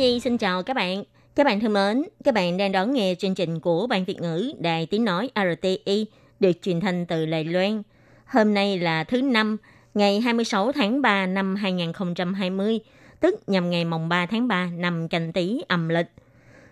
[0.00, 1.04] Nhi xin chào các bạn.
[1.34, 4.52] Các bạn thân mến, các bạn đang đón nghe chương trình của Ban Việt ngữ
[4.58, 6.06] Đài Tiếng Nói RTI
[6.40, 7.82] được truyền thanh từ Lài Loan.
[8.26, 9.56] Hôm nay là thứ Năm,
[9.94, 12.80] ngày 26 tháng 3 năm 2020,
[13.20, 16.08] tức nhằm ngày mồng 3 tháng 3 năm canh tí âm lịch.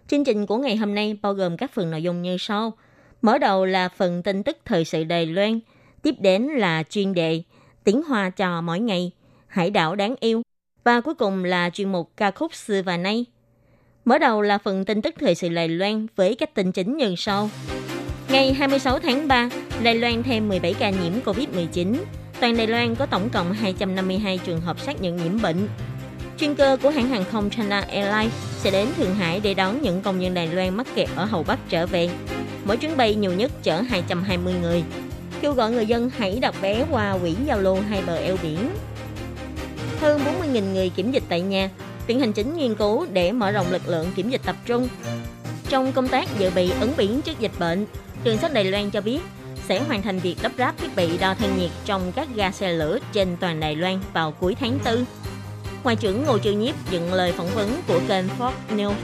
[0.06, 2.72] Chương trình của ngày hôm nay bao gồm các phần nội dung như sau.
[3.22, 5.60] Mở đầu là phần tin tức thời sự Đài Loan,
[6.02, 7.42] tiếp đến là chuyên đề
[7.84, 9.10] tiếng hoa cho mỗi ngày,
[9.46, 10.42] hải đảo đáng yêu,
[10.88, 13.24] và cuối cùng là chuyên mục ca khúc xưa và nay.
[14.04, 17.14] Mở đầu là phần tin tức thời sự Đài Loan với các tin chính như
[17.16, 17.50] sau.
[18.28, 19.48] Ngày 26 tháng 3,
[19.82, 21.94] Đài Loan thêm 17 ca nhiễm COVID-19.
[22.40, 25.68] Toàn Đài Loan có tổng cộng 252 trường hợp xác nhận nhiễm bệnh.
[26.38, 30.02] Chuyên cơ của hãng hàng không China Airlines sẽ đến Thượng Hải để đón những
[30.02, 32.10] công nhân Đài Loan mắc kẹt ở Hậu Bắc trở về.
[32.64, 34.84] Mỗi chuyến bay nhiều nhất chở 220 người.
[35.40, 38.58] Kêu gọi người dân hãy đặt vé qua quỹ giao lưu hai bờ eo biển.
[40.00, 41.70] Hơn 40.000 người kiểm dịch tại nhà,
[42.06, 44.88] Viện Hành Chính nghiên cứu để mở rộng lực lượng kiểm dịch tập trung.
[45.68, 47.86] Trong công tác dự bị ứng biến trước dịch bệnh,
[48.24, 49.20] Trường sách Đài Loan cho biết
[49.68, 52.72] sẽ hoàn thành việc lắp ráp thiết bị đo thân nhiệt trong các ga xe
[52.72, 55.04] lửa trên toàn Đài Loan vào cuối tháng 4.
[55.84, 58.94] Ngoại trưởng Ngô Trương Nhiếp dựng lời phỏng vấn của kênh Fox News,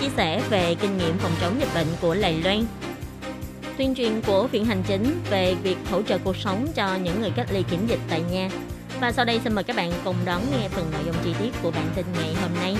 [0.00, 2.66] chia sẻ về kinh nghiệm phòng chống dịch bệnh của Đài Loan.
[3.78, 7.30] Tuyên truyền của Viện Hành Chính về việc hỗ trợ cuộc sống cho những người
[7.36, 8.50] cách ly kiểm dịch tại nhà.
[9.00, 11.50] Và sau đây xin mời các bạn cùng đón nghe phần nội dung chi tiết
[11.62, 12.76] của bản tin ngày hôm nay.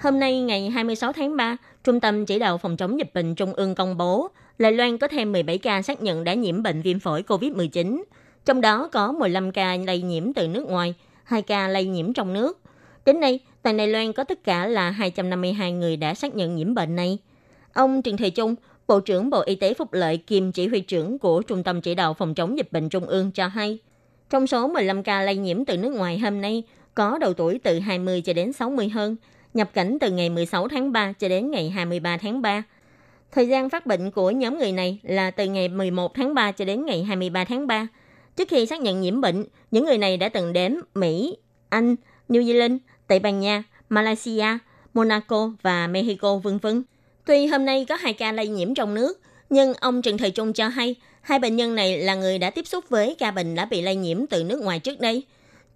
[0.00, 3.52] Hôm nay ngày 26 tháng 3, Trung tâm Chỉ đạo Phòng chống dịch bệnh Trung
[3.52, 6.98] ương công bố Đài Loan có thêm 17 ca xác nhận đã nhiễm bệnh viêm
[6.98, 8.02] phổi COVID-19.
[8.44, 12.32] Trong đó có 15 ca lây nhiễm từ nước ngoài, 2 ca lây nhiễm trong
[12.32, 12.60] nước.
[13.04, 16.74] Đến nay, tại Đài Loan có tất cả là 252 người đã xác nhận nhiễm
[16.74, 17.18] bệnh này.
[17.72, 18.54] Ông Trần Thị Trung,
[18.90, 21.94] Bộ trưởng Bộ Y tế Phúc Lợi kiêm chỉ huy trưởng của Trung tâm Chỉ
[21.94, 23.78] đạo Phòng chống dịch bệnh Trung ương cho hay,
[24.30, 26.62] trong số 15 ca lây nhiễm từ nước ngoài hôm nay,
[26.94, 29.16] có độ tuổi từ 20 cho đến 60 hơn,
[29.54, 32.62] nhập cảnh từ ngày 16 tháng 3 cho đến ngày 23 tháng 3.
[33.32, 36.64] Thời gian phát bệnh của nhóm người này là từ ngày 11 tháng 3 cho
[36.64, 37.88] đến ngày 23 tháng 3.
[38.36, 41.36] Trước khi xác nhận nhiễm bệnh, những người này đã từng đến Mỹ,
[41.68, 41.96] Anh,
[42.28, 44.58] New Zealand, Tây Ban Nha, Malaysia,
[44.94, 46.82] Monaco và Mexico vân vân.
[47.26, 49.20] Tuy hôm nay có hai ca lây nhiễm trong nước,
[49.50, 52.66] nhưng ông Trần Thời Trung cho hay hai bệnh nhân này là người đã tiếp
[52.66, 55.22] xúc với ca bệnh đã bị lây nhiễm từ nước ngoài trước đây.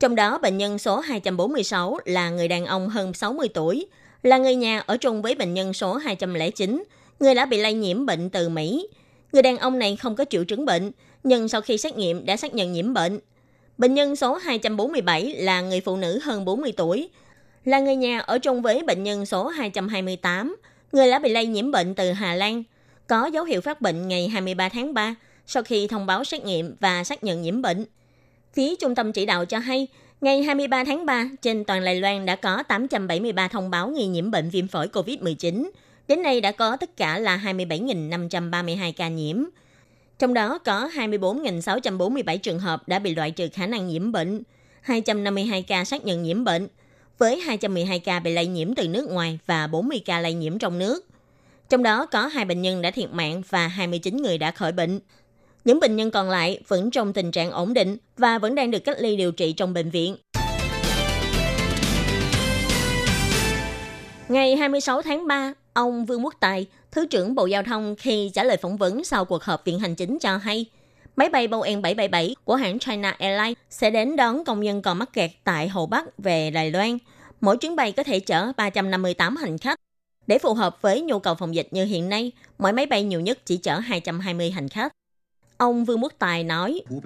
[0.01, 3.87] Trong đó bệnh nhân số 246 là người đàn ông hơn 60 tuổi,
[4.23, 6.85] là người nhà ở chung với bệnh nhân số 209,
[7.21, 8.89] người đã bị lây nhiễm bệnh từ Mỹ.
[9.33, 12.37] Người đàn ông này không có triệu chứng bệnh, nhưng sau khi xét nghiệm đã
[12.37, 13.21] xác nhận nhiễm bệnh.
[13.79, 17.09] Bệnh nhân số 247 là người phụ nữ hơn 40 tuổi,
[17.65, 20.57] là người nhà ở chung với bệnh nhân số 228,
[20.95, 22.63] người đã bị lây nhiễm bệnh từ Hà Lan,
[23.07, 25.15] có dấu hiệu phát bệnh ngày 23 tháng 3
[25.47, 27.85] sau khi thông báo xét nghiệm và xác nhận nhiễm bệnh.
[28.53, 29.87] Phía trung tâm chỉ đạo cho hay,
[30.21, 34.31] ngày 23 tháng 3, trên toàn Đài Loan đã có 873 thông báo nghi nhiễm
[34.31, 35.71] bệnh viêm phổi COVID-19.
[36.09, 39.45] Đến nay đã có tất cả là 27.532 ca nhiễm.
[40.19, 44.43] Trong đó có 24.647 trường hợp đã bị loại trừ khả năng nhiễm bệnh,
[44.81, 46.69] 252 ca xác nhận nhiễm bệnh,
[47.19, 50.79] với 212 ca bị lây nhiễm từ nước ngoài và 40 ca lây nhiễm trong
[50.79, 51.07] nước.
[51.69, 55.01] Trong đó có hai bệnh nhân đã thiệt mạng và 29 người đã khỏi bệnh.
[55.65, 58.85] Những bệnh nhân còn lại vẫn trong tình trạng ổn định và vẫn đang được
[58.85, 60.17] cách ly điều trị trong bệnh viện.
[64.29, 68.45] Ngày 26 tháng 3, ông Vương Quốc Tài, Thứ trưởng Bộ Giao thông khi trả
[68.45, 70.67] lời phỏng vấn sau cuộc họp viện hành chính cho hay,
[71.17, 75.13] máy bay Boeing 777 của hãng China Airlines sẽ đến đón công nhân còn mắc
[75.13, 76.99] kẹt tại Hồ Bắc về Đài Loan.
[77.41, 79.81] Mỗi chuyến bay có thể chở 358 hành khách.
[80.27, 83.21] Để phù hợp với nhu cầu phòng dịch như hiện nay, mỗi máy bay nhiều
[83.21, 84.93] nhất chỉ chở 220 hành khách.
[85.57, 87.01] Ông Vương Quốc Tài nói, 湖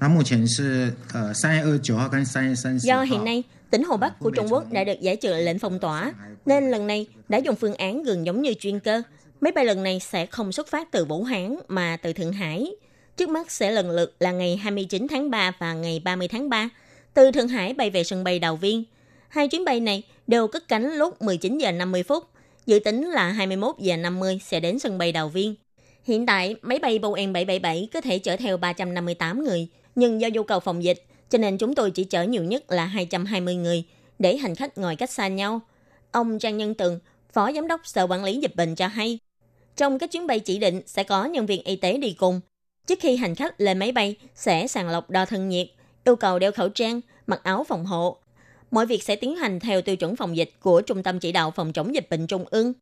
[0.00, 1.26] 北已经解封了哈，所以我们现在这次用猎包机，就是飞机不飞武汉，飞上海的方式。
[1.26, 3.04] 那目前是呃三月二十九号跟三月三十 do 号。
[3.04, 6.12] hiện nay tỉnh Hồ Bắc của Trung Quốc đã được giải trừ lệnh phong tỏa,
[6.46, 9.02] nên lần này đã dùng phương án gần giống như chuyên cơ.
[9.40, 12.66] Máy bay lần này sẽ không xuất phát từ Vũ Hán mà từ Thượng Hải.
[13.16, 16.68] Trước mắt sẽ lần lượt là ngày 29 tháng 3 và ngày 30 tháng 3,
[17.14, 18.84] từ Thượng Hải bay về sân bay Đào Viên.
[19.28, 22.24] Hai chuyến bay này đều cất cánh lúc 19 giờ 50 phút,
[22.66, 25.54] dự tính là 21 giờ 50 sẽ đến sân bay Đào Viên.
[26.04, 30.43] Hiện tại, máy bay Boeing 777 có thể chở theo 358 người, nhưng do nhu
[30.43, 33.83] cầu phòng dịch, cho nên chúng tôi chỉ chở nhiều nhất là 220 người,
[34.19, 35.61] để hành khách ngồi cách xa nhau.
[36.11, 36.99] Ông Trang Nhân Tường,
[37.33, 39.19] Phó Giám đốc Sở Quản lý Dịch bệnh cho hay,
[39.75, 42.41] trong các chuyến bay chỉ định sẽ có nhân viên y tế đi cùng.
[42.87, 45.67] Trước khi hành khách lên máy bay sẽ sàng lọc đo thân nhiệt,
[46.03, 48.17] yêu cầu đeo khẩu trang, mặc áo phòng hộ.
[48.71, 51.51] Mọi việc sẽ tiến hành theo tiêu chuẩn phòng dịch của Trung tâm Chỉ đạo
[51.51, 52.73] Phòng chống dịch bệnh Trung ương.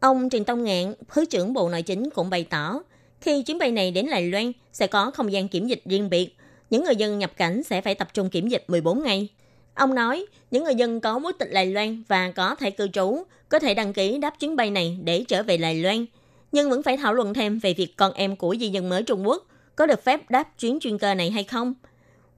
[0.00, 2.82] Ông Trần Tông Ngạn, Thứ trưởng Bộ Nội chính cũng bày tỏ,
[3.20, 6.36] khi chuyến bay này đến Đài Loan sẽ có không gian kiểm dịch riêng biệt.
[6.70, 9.28] Những người dân nhập cảnh sẽ phải tập trung kiểm dịch 14 ngày.
[9.74, 13.22] Ông nói, những người dân có quốc tịch Đài Loan và có thể cư trú
[13.48, 16.06] có thể đăng ký đáp chuyến bay này để trở về Đài Loan,
[16.52, 19.28] nhưng vẫn phải thảo luận thêm về việc con em của di dân mới Trung
[19.28, 19.46] Quốc
[19.76, 21.74] có được phép đáp chuyến chuyên cơ này hay không.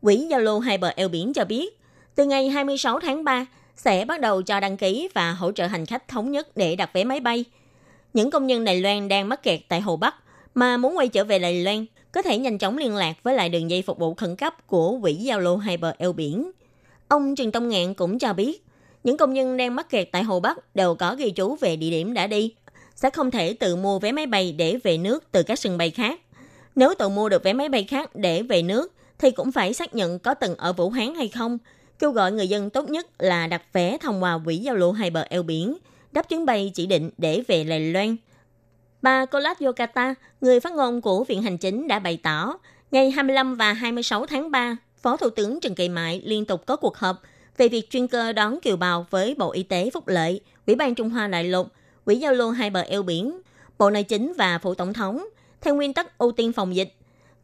[0.00, 1.78] Quỹ giao lưu hai bờ eo biển cho biết,
[2.14, 3.46] từ ngày 26 tháng 3
[3.76, 6.90] sẽ bắt đầu cho đăng ký và hỗ trợ hành khách thống nhất để đặt
[6.92, 7.44] vé máy bay.
[8.14, 10.14] Những công nhân Đài Loan đang mắc kẹt tại Hồ Bắc
[10.54, 13.48] mà muốn quay trở về Đài Loan có thể nhanh chóng liên lạc với lại
[13.48, 16.50] đường dây phục vụ khẩn cấp của Quỹ giao lưu hai bờ eo biển.
[17.08, 18.64] Ông Trần Tông Ngạn cũng cho biết,
[19.04, 21.90] những công nhân đang mắc kẹt tại Hồ Bắc đều có ghi chú về địa
[21.90, 22.54] điểm đã đi,
[22.94, 25.90] sẽ không thể tự mua vé máy bay để về nước từ các sân bay
[25.90, 26.20] khác.
[26.74, 29.94] Nếu tự mua được vé máy bay khác để về nước, thì cũng phải xác
[29.94, 31.58] nhận có từng ở Vũ Hán hay không.
[31.98, 35.10] Kêu gọi người dân tốt nhất là đặt vé thông qua quỹ giao lưu hai
[35.10, 35.76] bờ eo biển,
[36.12, 38.16] đáp chuyến bay chỉ định để về Đài Loan.
[39.02, 42.58] Bà Colas Yokata, người phát ngôn của Viện Hành Chính đã bày tỏ,
[42.90, 46.76] ngày 25 và 26 tháng 3, Phó Thủ tướng Trần Kỳ Mại liên tục có
[46.76, 47.22] cuộc họp
[47.56, 50.94] về việc chuyên cơ đón kiều bào với Bộ Y tế Phúc Lợi, Ủy ban
[50.94, 51.66] Trung Hoa Đại lục,
[52.04, 53.40] Quỹ giao lưu hai bờ eo biển,
[53.78, 55.24] Bộ Nội chính và phủ Tổng thống,
[55.60, 56.94] theo nguyên tắc ưu tiên phòng dịch.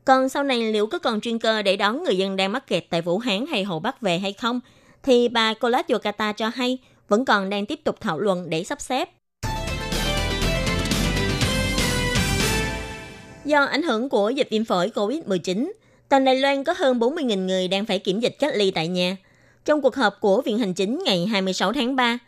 [0.04, 2.84] Còn sau này liệu có còn chuyên cơ để đón người dân đang mắc kẹt
[2.90, 4.60] tại Vũ Hán hay Hồ Bắc về hay không,
[5.02, 6.78] thì bà Colas Yokata cho hay
[7.08, 9.17] vẫn còn đang tiếp tục thảo luận để sắp xếp.
[13.48, 15.72] Do ảnh hưởng của dịch viêm phổi COVID-19,
[16.08, 19.16] toàn Đài Loan có hơn 40.000 người đang phải kiểm dịch cách ly tại nhà.
[19.64, 22.18] Trong cuộc họp của Viện Hành Chính ngày 26 tháng 3,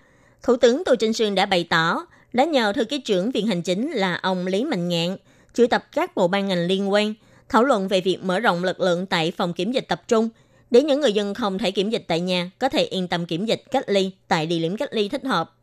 [0.42, 3.62] Thủ tướng Tô Trinh Sương đã bày tỏ đã nhờ thư ký trưởng Viện Hành
[3.62, 5.16] Chính là ông Lý Mạnh Ngạn
[5.54, 7.14] triệu tập các bộ ban ngành liên quan
[7.48, 10.28] thảo luận về việc mở rộng lực lượng tại phòng kiểm dịch tập trung
[10.70, 13.46] để những người dân không thể kiểm dịch tại nhà có thể yên tâm kiểm
[13.46, 15.56] dịch cách ly tại địa điểm cách ly thích hợp.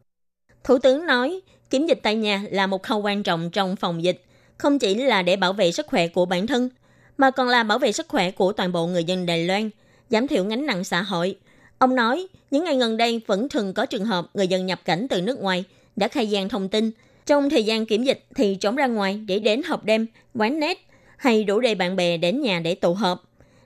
[0.63, 1.39] Thủ tướng nói,
[1.69, 4.26] kiểm dịch tại nhà là một khâu quan trọng trong phòng dịch,
[4.57, 6.69] không chỉ là để bảo vệ sức khỏe của bản thân,
[7.17, 9.69] mà còn là bảo vệ sức khỏe của toàn bộ người dân Đài Loan,
[10.09, 11.35] giảm thiểu gánh nặng xã hội.
[11.77, 15.07] Ông nói, những ngày gần đây vẫn thường có trường hợp người dân nhập cảnh
[15.07, 15.63] từ nước ngoài
[15.95, 16.91] đã khai gian thông tin.
[17.25, 20.87] Trong thời gian kiểm dịch thì trốn ra ngoài để đến họp đêm, quán nét
[21.17, 23.23] hay rủ đầy bạn bè đến nhà để tụ họp.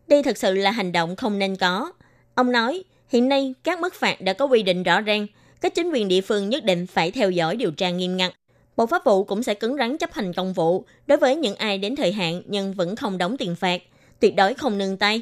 [0.07, 1.91] Đây thật sự là hành động không nên có.
[2.35, 5.27] Ông nói, hiện nay các mức phạt đã có quy định rõ ràng,
[5.61, 8.33] các chính quyền địa phương nhất định phải theo dõi điều tra nghiêm ngặt.
[8.77, 11.77] Bộ Pháp vụ cũng sẽ cứng rắn chấp hành công vụ đối với những ai
[11.77, 13.81] đến thời hạn nhưng vẫn không đóng tiền phạt,
[14.19, 15.21] tuyệt đối không nương tay.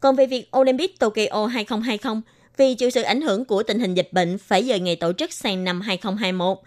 [0.00, 2.22] Còn về việc Olympic Tokyo 2020,
[2.56, 5.32] vì chịu sự ảnh hưởng của tình hình dịch bệnh phải dời ngày tổ chức
[5.32, 6.58] sang năm 2021,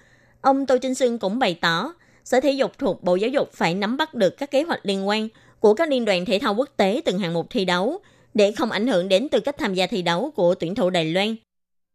[0.42, 1.94] ông Tô Trinh Sương cũng bày tỏ,
[2.24, 5.08] Sở Thể dục thuộc Bộ Giáo dục phải nắm bắt được các kế hoạch liên
[5.08, 5.28] quan
[5.60, 8.00] của các liên đoàn thể thao quốc tế từng hạng mục thi đấu
[8.34, 11.06] để không ảnh hưởng đến tư cách tham gia thi đấu của tuyển thủ Đài
[11.06, 11.36] Loan.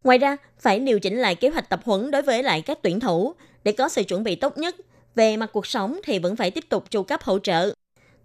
[0.04, 3.00] Ngoài ra, phải điều chỉnh lại kế hoạch tập huấn đối với lại các tuyển
[3.00, 3.34] thủ
[3.64, 4.76] để có sự chuẩn bị tốt nhất.
[5.14, 7.74] Về mặt cuộc sống thì vẫn phải tiếp tục chu cấp hỗ trợ.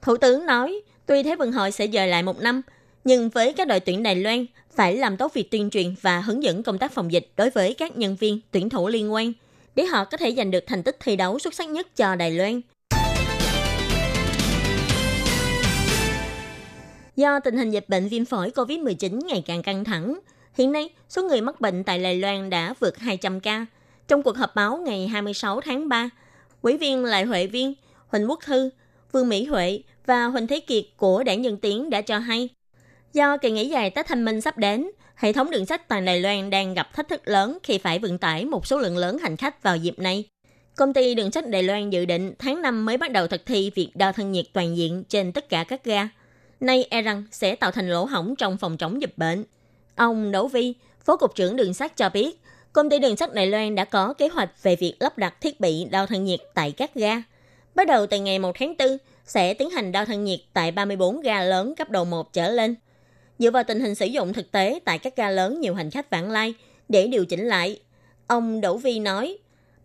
[0.02, 2.62] Thủ tướng nói, tuy Thế vận hội sẽ dời lại một năm,
[3.04, 4.46] nhưng với các đội tuyển Đài Loan
[4.76, 7.74] phải làm tốt việc tuyên truyền và hướng dẫn công tác phòng dịch đối với
[7.74, 9.34] các nhân viên, tuyển thủ liên quan,
[9.76, 12.32] để họ có thể giành được thành tích thi đấu xuất sắc nhất cho Đài
[12.32, 12.62] Loan.
[17.16, 20.20] Do tình hình dịch bệnh viêm phổi COVID-19 ngày càng căng thẳng,
[20.54, 23.66] hiện nay số người mắc bệnh tại Đài Loan đã vượt 200 ca.
[24.08, 26.10] Trong cuộc họp báo ngày 26 tháng 3,
[26.62, 27.74] Ủy viên Lại Huệ Viên,
[28.08, 28.70] Huỳnh Quốc Thư,
[29.12, 32.50] Vương Mỹ Huệ và Huỳnh Thế Kiệt của Đảng dân Tiến đã cho hay,
[33.14, 36.20] do kỳ nghỉ dài Tết Thanh Minh sắp đến, hệ thống đường sắt toàn Đài
[36.20, 39.38] Loan đang gặp thách thức lớn khi phải vận tải một số lượng lớn hành
[39.38, 40.24] khách vào dịp này.
[40.76, 43.72] Công ty đường sắt Đài Loan dự định tháng 5 mới bắt đầu thực thi
[43.76, 46.08] việc đo thân nhiệt toàn diện trên tất cả các ga.
[46.60, 49.46] Nay e rằng sẽ tạo thành lỗ hổng trong phòng chống dịch bệnh.
[49.96, 50.74] Ông Đỗ Vi,
[51.06, 52.42] Phó Cục trưởng Đường sắt cho biết,
[52.76, 55.60] công ty đường sắt Đài Loan đã có kế hoạch về việc lắp đặt thiết
[55.60, 57.22] bị đo thân nhiệt tại các ga.
[57.76, 61.22] Bắt đầu từ ngày 1 tháng 4, sẽ tiến hành đo thân nhiệt tại 34
[61.22, 62.76] ga lớn cấp độ 1 trở lên.
[63.40, 66.10] Dựa vào tình hình sử dụng thực tế tại các ga lớn nhiều hành khách
[66.10, 66.54] vãng lai
[66.90, 67.80] để điều chỉnh lại.
[68.28, 69.38] Ông Đỗ Vi nói,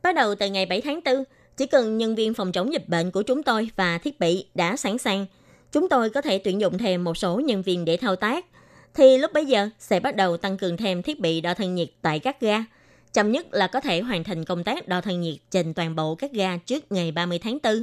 [0.03, 1.25] bắt đầu từ ngày 7 tháng 4,
[1.57, 4.77] chỉ cần nhân viên phòng chống dịch bệnh của chúng tôi và thiết bị đã
[4.77, 5.27] sẵn sàng,
[5.73, 8.47] chúng tôi có thể tuyển dụng thêm một số nhân viên để thao tác,
[8.95, 11.89] thì lúc bấy giờ sẽ bắt đầu tăng cường thêm thiết bị đo thân nhiệt
[12.03, 12.65] tại các ga.
[13.13, 16.15] Chậm nhất là có thể hoàn thành công tác đo thân nhiệt trên toàn bộ
[16.15, 17.83] các ga trước ngày 30 tháng 4.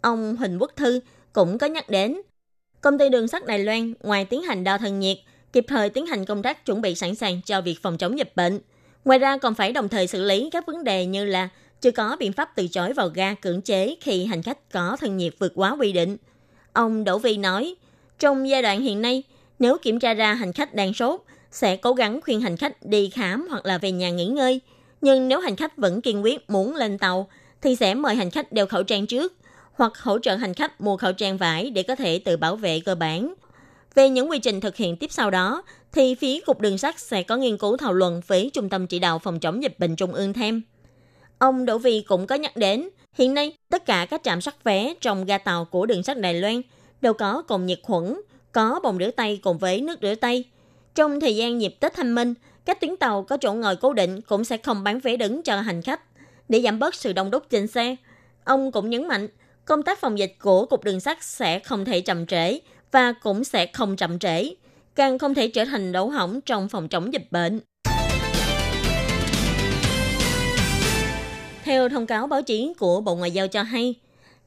[0.00, 1.00] ông Huỳnh Quốc Thư
[1.32, 2.20] cũng có nhắc đến.
[2.80, 5.18] Công ty đường sắt Đài Loan ngoài tiến hành đo thân nhiệt,
[5.52, 8.32] kịp thời tiến hành công tác chuẩn bị sẵn sàng cho việc phòng chống dịch
[8.36, 8.60] bệnh.
[9.04, 11.48] Ngoài ra còn phải đồng thời xử lý các vấn đề như là
[11.80, 15.16] chưa có biện pháp từ chối vào ga cưỡng chế khi hành khách có thân
[15.16, 16.16] nhiệt vượt quá quy định.
[16.72, 17.74] Ông Đỗ Vi nói,
[18.18, 19.22] trong giai đoạn hiện nay,
[19.58, 21.20] nếu kiểm tra ra hành khách đang sốt,
[21.54, 24.60] sẽ cố gắng khuyên hành khách đi khám hoặc là về nhà nghỉ ngơi.
[25.00, 27.28] Nhưng nếu hành khách vẫn kiên quyết muốn lên tàu,
[27.62, 29.32] thì sẽ mời hành khách đeo khẩu trang trước,
[29.74, 32.80] hoặc hỗ trợ hành khách mua khẩu trang vải để có thể tự bảo vệ
[32.80, 33.34] cơ bản.
[33.94, 37.22] Về những quy trình thực hiện tiếp sau đó, thì phía Cục Đường sắt sẽ
[37.22, 40.12] có nghiên cứu thảo luận với Trung tâm Chỉ đạo Phòng chống dịch bệnh Trung
[40.12, 40.62] ương thêm.
[41.38, 44.94] Ông Đỗ Vi cũng có nhắc đến, hiện nay tất cả các trạm sắt vé
[45.00, 46.62] trong ga tàu của đường sắt Đài Loan
[47.00, 48.20] đều có cồn nhiệt khuẩn,
[48.52, 50.44] có bồn rửa tay cùng với nước rửa tay.
[50.94, 52.34] Trong thời gian dịp Tết Thanh Minh,
[52.64, 55.60] các tuyến tàu có chỗ ngồi cố định cũng sẽ không bán vé đứng cho
[55.60, 56.00] hành khách
[56.48, 57.96] để giảm bớt sự đông đúc trên xe.
[58.44, 59.28] Ông cũng nhấn mạnh,
[59.64, 62.58] công tác phòng dịch của Cục Đường sắt sẽ không thể chậm trễ
[62.92, 64.54] và cũng sẽ không chậm trễ,
[64.94, 67.60] càng không thể trở thành đấu hỏng trong phòng chống dịch bệnh.
[71.64, 73.94] Theo thông cáo báo chí của Bộ Ngoại giao cho hay,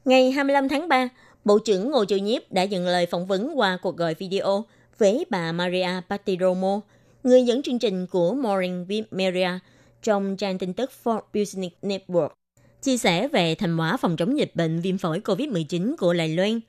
[0.04, 1.08] ngày 25 tháng 3,
[1.44, 4.64] Bộ trưởng Ngô Triệu Nhiếp đã dừng lời phỏng vấn qua cuộc gọi video
[4.98, 6.80] với bà Maria Patiromo,
[7.22, 9.50] người dẫn chương trình của Morning with Maria
[10.02, 12.28] trong trang tin tức For Business Network,
[12.82, 16.60] chia sẻ về thành quả phòng chống dịch bệnh viêm phổi COVID-19 của Đài Loan.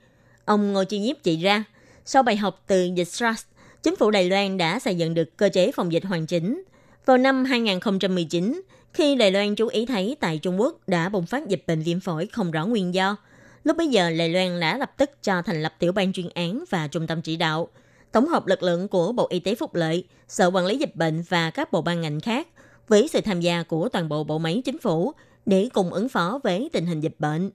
[0.44, 1.64] Ông Ngô Chi Nhiếp chỉ ra,
[2.04, 3.44] sau bài học từ dịch SARS,
[3.82, 6.62] chính phủ Đài Loan đã xây dựng được cơ chế phòng dịch hoàn chỉnh.
[7.06, 11.48] Vào năm 2019, khi Đài Loan chú ý thấy tại Trung Quốc đã bùng phát
[11.48, 13.16] dịch bệnh viêm phổi không rõ nguyên do,
[13.64, 16.64] lúc bấy giờ Đài Loan đã lập tức cho thành lập tiểu ban chuyên án
[16.70, 17.68] và trung tâm chỉ đạo,
[18.12, 21.22] tổng hợp lực lượng của Bộ Y tế Phúc lợi, Sở Quản lý Dịch bệnh
[21.28, 22.48] và các bộ ban ngành khác
[22.88, 25.12] với sự tham gia của toàn bộ bộ máy chính phủ
[25.46, 27.50] để cùng ứng phó với tình hình dịch bệnh.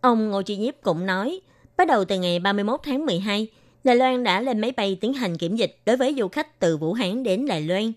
[0.00, 1.40] Ông Ngô Chi Nhiếp cũng nói,
[1.76, 3.46] bắt đầu từ ngày 31 tháng 12,
[3.84, 6.76] Đài Loan đã lên máy bay tiến hành kiểm dịch đối với du khách từ
[6.76, 7.92] Vũ Hán đến Đài Loan.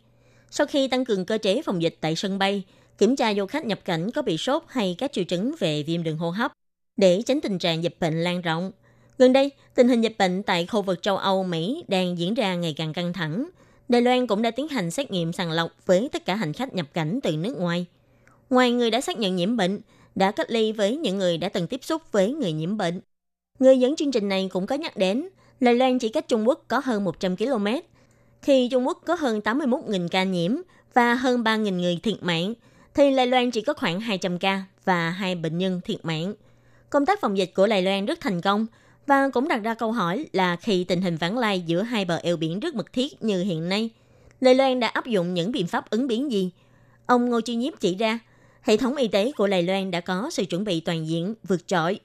[0.51, 2.63] Sau khi tăng cường cơ chế phòng dịch tại sân bay,
[2.97, 6.03] kiểm tra du khách nhập cảnh có bị sốt hay các triệu chứng về viêm
[6.03, 6.51] đường hô hấp
[6.97, 8.71] để tránh tình trạng dịch bệnh lan rộng.
[9.17, 12.55] Gần đây, tình hình dịch bệnh tại khu vực châu Âu, Mỹ đang diễn ra
[12.55, 13.49] ngày càng căng thẳng.
[13.89, 16.73] Đài Loan cũng đã tiến hành xét nghiệm sàng lọc với tất cả hành khách
[16.73, 17.85] nhập cảnh từ nước ngoài.
[18.49, 19.81] Ngoài người đã xác nhận nhiễm bệnh,
[20.15, 23.01] đã cách ly với những người đã từng tiếp xúc với người nhiễm bệnh.
[23.59, 26.65] Người dẫn chương trình này cũng có nhắc đến, Đài Loan chỉ cách Trung Quốc
[26.67, 27.67] có hơn 100 km.
[28.41, 30.55] Khi Trung Quốc có hơn 81.000 ca nhiễm
[30.93, 32.53] và hơn 3.000 người thiệt mạng,
[32.93, 36.33] thì Đài Loan chỉ có khoảng 200 ca và hai bệnh nhân thiệt mạng.
[36.89, 38.67] Công tác phòng dịch của Đài Loan rất thành công
[39.07, 42.17] và cũng đặt ra câu hỏi là khi tình hình vãng lai giữa hai bờ
[42.23, 43.89] eo biển rất mật thiết như hiện nay,
[44.39, 46.51] Lê Loan đã áp dụng những biện pháp ứng biến gì?
[47.05, 48.19] Ông Ngô Chi Nhiếp chỉ ra,
[48.61, 51.67] hệ thống y tế của Đài Loan đã có sự chuẩn bị toàn diện, vượt
[51.67, 51.99] trội.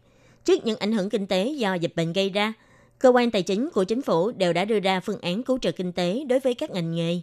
[0.44, 2.52] Trước những ảnh hưởng kinh tế do dịch bệnh gây ra,
[2.98, 5.72] cơ quan tài chính của chính phủ đều đã đưa ra phương án cứu trợ
[5.72, 7.20] kinh tế đối với các ngành nghề.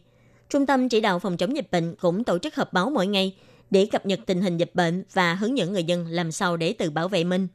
[0.49, 3.35] Trung tâm chỉ đạo phòng chống dịch bệnh cũng tổ chức họp báo mỗi ngày
[3.69, 6.73] để cập nhật tình hình dịch bệnh và hướng dẫn người dân làm sao để
[6.73, 7.47] tự bảo vệ mình.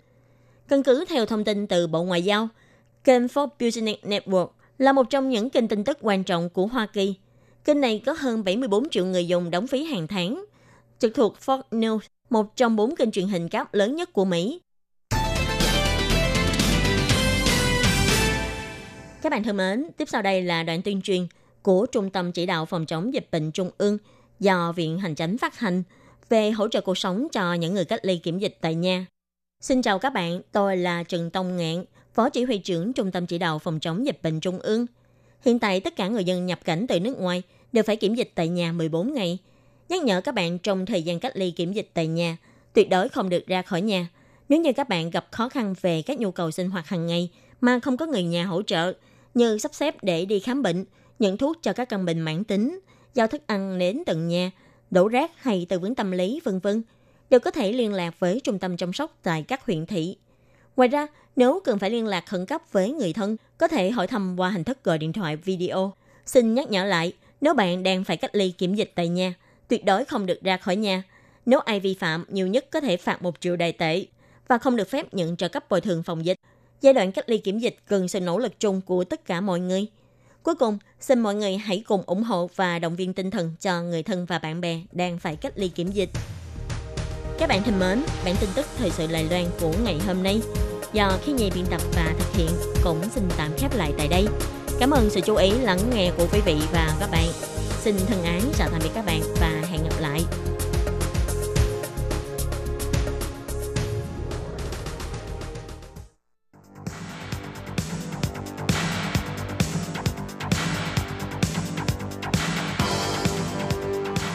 [0.69, 2.49] Căn cứ theo thông tin từ Bộ Ngoại giao,
[3.05, 6.87] kênh Fox Business Network là một trong những kênh tin tức quan trọng của Hoa
[6.87, 7.15] Kỳ.
[7.65, 10.45] Kênh này có hơn 74 triệu người dùng đóng phí hàng tháng,
[10.99, 11.99] trực thuộc Fox News,
[12.31, 14.61] một trong bốn kênh truyền hình cáp lớn nhất của Mỹ.
[19.23, 21.27] Các bạn thân mến, tiếp sau đây là đoạn tuyên truyền
[21.63, 23.99] của Trung tâm Chỉ đạo Phòng chống dịch bệnh Trung ương
[24.41, 25.83] do Viện Hành Chánh phát hành
[26.29, 29.07] về hỗ trợ cuộc sống cho những người cách ly kiểm dịch tại nhà.
[29.65, 33.27] Xin chào các bạn, tôi là Trần Tông Ngạn, Phó Chỉ huy trưởng Trung tâm
[33.27, 34.87] Chỉ đạo Phòng chống dịch bệnh Trung ương.
[35.45, 37.43] Hiện tại tất cả người dân nhập cảnh từ nước ngoài
[37.73, 39.39] đều phải kiểm dịch tại nhà 14 ngày.
[39.89, 42.37] Nhắc nhở các bạn trong thời gian cách ly kiểm dịch tại nhà,
[42.73, 44.09] tuyệt đối không được ra khỏi nhà.
[44.49, 47.31] Nếu như các bạn gặp khó khăn về các nhu cầu sinh hoạt hàng ngày
[47.61, 48.93] mà không có người nhà hỗ trợ,
[49.35, 50.85] như sắp xếp để đi khám bệnh,
[51.19, 52.81] nhận thuốc cho các căn bệnh mãn tính,
[53.15, 54.51] giao thức ăn đến tận nhà,
[54.91, 56.83] đổ rác hay tư vấn tâm lý, vân vân
[57.31, 60.17] đều có thể liên lạc với trung tâm chăm sóc tại các huyện thị.
[60.77, 64.07] Ngoài ra, nếu cần phải liên lạc khẩn cấp với người thân, có thể hỏi
[64.07, 65.93] thăm qua hình thức gọi điện thoại video.
[66.27, 69.35] Xin nhắc nhở lại, nếu bạn đang phải cách ly kiểm dịch tại nhà,
[69.69, 71.03] tuyệt đối không được ra khỏi nhà.
[71.47, 74.07] Nếu ai vi phạm, nhiều nhất có thể phạt một triệu đài tệ
[74.49, 76.39] và không được phép nhận trợ cấp bồi thường phòng dịch.
[76.81, 79.61] Giai đoạn cách ly kiểm dịch cần sự nỗ lực chung của tất cả mọi
[79.61, 79.87] người.
[80.43, 83.83] Cuối cùng, xin mọi người hãy cùng ủng hộ và động viên tinh thần cho
[83.83, 86.11] người thân và bạn bè đang phải cách ly kiểm dịch.
[87.39, 90.41] Các bạn thân mến, bản tin tức thời sự Lài Loan của ngày hôm nay
[90.93, 92.49] do khi nhì biên tập và thực hiện
[92.85, 94.27] cũng xin tạm khép lại tại đây.
[94.81, 97.27] Cảm ơn sự chú ý lắng nghe của quý vị và các bạn.
[97.81, 99.54] Xin thân ái chào tạm biệt các bạn và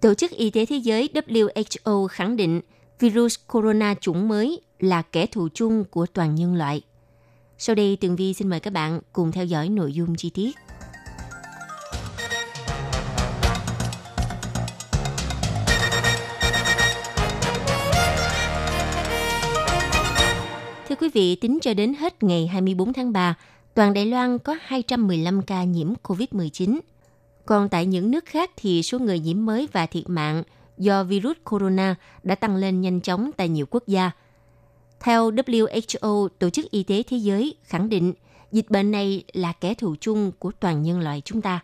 [0.00, 2.60] Tổ chức Y tế Thế giới WHO khẳng định
[2.98, 6.82] virus corona chủng mới là kẻ thù chung của toàn nhân loại.
[7.58, 10.56] Sau đây, Tường Vi xin mời các bạn cùng theo dõi nội dung chi tiết.
[20.88, 23.34] Thưa quý vị, tính cho đến hết ngày 24 tháng 3,
[23.74, 26.78] toàn Đài Loan có 215 ca nhiễm COVID-19.
[27.46, 30.42] Còn tại những nước khác thì số người nhiễm mới và thiệt mạng
[30.78, 34.10] do virus corona đã tăng lên nhanh chóng tại nhiều quốc gia.
[35.00, 38.12] Theo WHO, Tổ chức Y tế Thế giới khẳng định
[38.52, 41.60] dịch bệnh này là kẻ thù chung của toàn nhân loại chúng ta.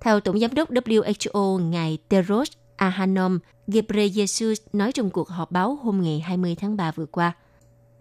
[0.00, 6.02] Theo Tổng Giám đốc WHO, Ngài Teros ahanom Ghebreyesus nói trong cuộc họp báo hôm
[6.02, 7.32] ngày 20 tháng 3 vừa qua–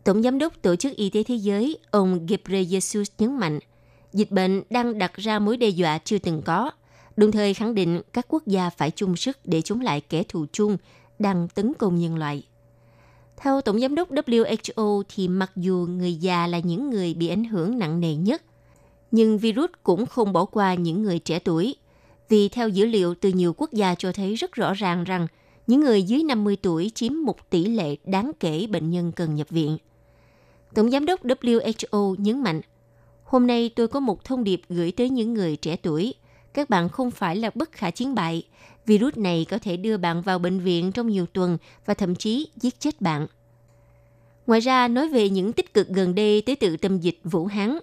[0.05, 3.60] Tổng Giám đốc Tổ chức Y tế Thế giới, ông Ghebreyesus nhấn mạnh,
[4.15, 6.72] dịch bệnh đang đặt ra mối đe dọa chưa từng có,
[7.17, 10.45] đồng thời khẳng định các quốc gia phải chung sức để chống lại kẻ thù
[10.51, 10.77] chung
[11.19, 12.43] đang tấn công nhân loại.
[13.38, 17.43] Theo Tổng Giám đốc WHO thì mặc dù người già là những người bị ảnh
[17.43, 18.43] hưởng nặng nề nhất,
[19.12, 21.75] nhưng virus cũng không bỏ qua những người trẻ tuổi.
[22.29, 25.27] Vì theo dữ liệu từ nhiều quốc gia cho thấy rất rõ ràng rằng
[25.67, 29.50] những người dưới 50 tuổi chiếm một tỷ lệ đáng kể bệnh nhân cần nhập
[29.50, 29.77] viện–
[30.75, 32.62] Tổng giám đốc WHO nhấn mạnh,
[33.35, 36.13] hôm nay tôi có một thông điệp gửi tới những người trẻ tuổi.
[36.53, 38.43] Các bạn không phải là bất khả chiến bại.
[38.85, 42.48] Virus này có thể đưa bạn vào bệnh viện trong nhiều tuần và thậm chí
[42.55, 43.27] giết chết bạn.
[44.48, 47.79] Ngoài ra, nói về những tích cực gần đây tới tự tâm dịch Vũ Hán,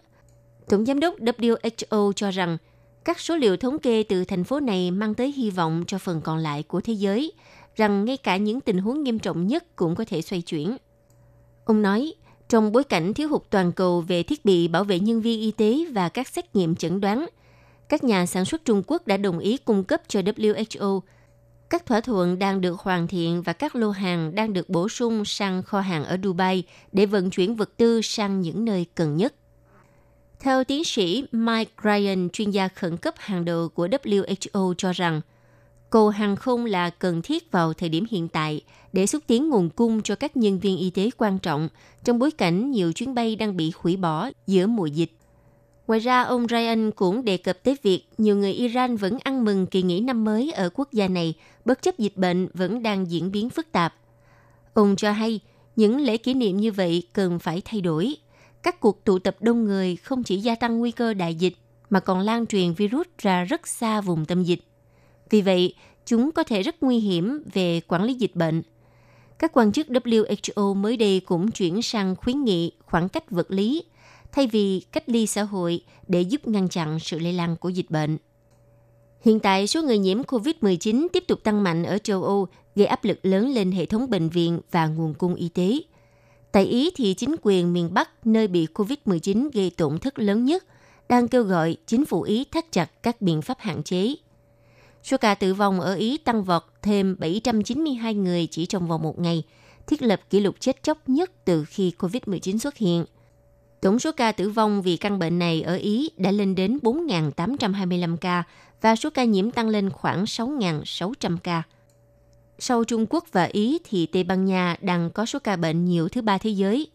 [0.69, 2.59] Tổng giám đốc WHO cho rằng
[3.05, 6.21] các số liệu thống kê từ thành phố này mang tới hy vọng cho phần
[6.21, 7.33] còn lại của thế giới,
[7.77, 10.77] rằng ngay cả những tình huống nghiêm trọng nhất cũng có thể xoay chuyển.
[11.65, 12.15] Ông nói,
[12.53, 15.51] trong bối cảnh thiếu hụt toàn cầu về thiết bị bảo vệ nhân viên y
[15.51, 17.27] tế và các xét nghiệm chẩn đoán,
[17.89, 21.01] các nhà sản xuất Trung Quốc đã đồng ý cung cấp cho WHO.
[21.71, 25.25] Các thỏa thuận đang được hoàn thiện và các lô hàng đang được bổ sung
[25.25, 26.63] sang kho hàng ở Dubai
[26.93, 29.35] để vận chuyển vật tư sang những nơi cần nhất.
[30.41, 35.21] Theo tiến sĩ Mike Ryan, chuyên gia khẩn cấp hàng đầu của WHO cho rằng,
[35.91, 38.61] cầu hàng không là cần thiết vào thời điểm hiện tại
[38.93, 41.69] để xúc tiến nguồn cung cho các nhân viên y tế quan trọng
[42.05, 45.13] trong bối cảnh nhiều chuyến bay đang bị hủy bỏ giữa mùa dịch.
[45.87, 49.67] Ngoài ra, ông Ryan cũng đề cập tới việc nhiều người Iran vẫn ăn mừng
[49.67, 53.33] kỳ nghỉ năm mới ở quốc gia này, bất chấp dịch bệnh vẫn đang diễn
[53.33, 53.95] biến phức tạp.
[54.75, 55.41] Ông cho hay,
[55.77, 58.17] những lễ kỷ niệm như vậy cần phải thay đổi.
[58.63, 61.55] Các cuộc tụ tập đông người không chỉ gia tăng nguy cơ đại dịch,
[61.91, 64.61] mà còn lan truyền virus ra rất xa vùng tâm dịch.
[65.31, 65.75] Vì vậy,
[66.07, 68.63] chúng có thể rất nguy hiểm về quản lý dịch bệnh.
[69.43, 73.85] Các quan chức WHO mới đây cũng chuyển sang khuyến nghị khoảng cách vật lý
[74.33, 77.91] thay vì cách ly xã hội để giúp ngăn chặn sự lây lan của dịch
[77.91, 78.19] bệnh.
[79.21, 83.05] Hiện tại, số người nhiễm COVID-19 tiếp tục tăng mạnh ở châu Âu, gây áp
[83.05, 85.81] lực lớn lên hệ thống bệnh viện và nguồn cung y tế.
[86.53, 90.65] Tại Ý thì chính quyền miền Bắc, nơi bị COVID-19 gây tổn thất lớn nhất,
[91.09, 94.15] đang kêu gọi chính phủ Ý thắt chặt các biện pháp hạn chế
[95.03, 99.19] Số ca tử vong ở Ý tăng vọt thêm 792 người chỉ trong vòng một
[99.19, 99.43] ngày,
[99.87, 103.05] thiết lập kỷ lục chết chóc nhất từ khi COVID-19 xuất hiện.
[103.81, 108.17] Tổng số ca tử vong vì căn bệnh này ở Ý đã lên đến 4.825
[108.17, 108.43] ca
[108.81, 111.63] và số ca nhiễm tăng lên khoảng 6.600 ca.
[112.59, 116.09] Sau Trung Quốc và Ý thì Tây Ban Nha đang có số ca bệnh nhiều
[116.09, 116.91] thứ ba thế giới.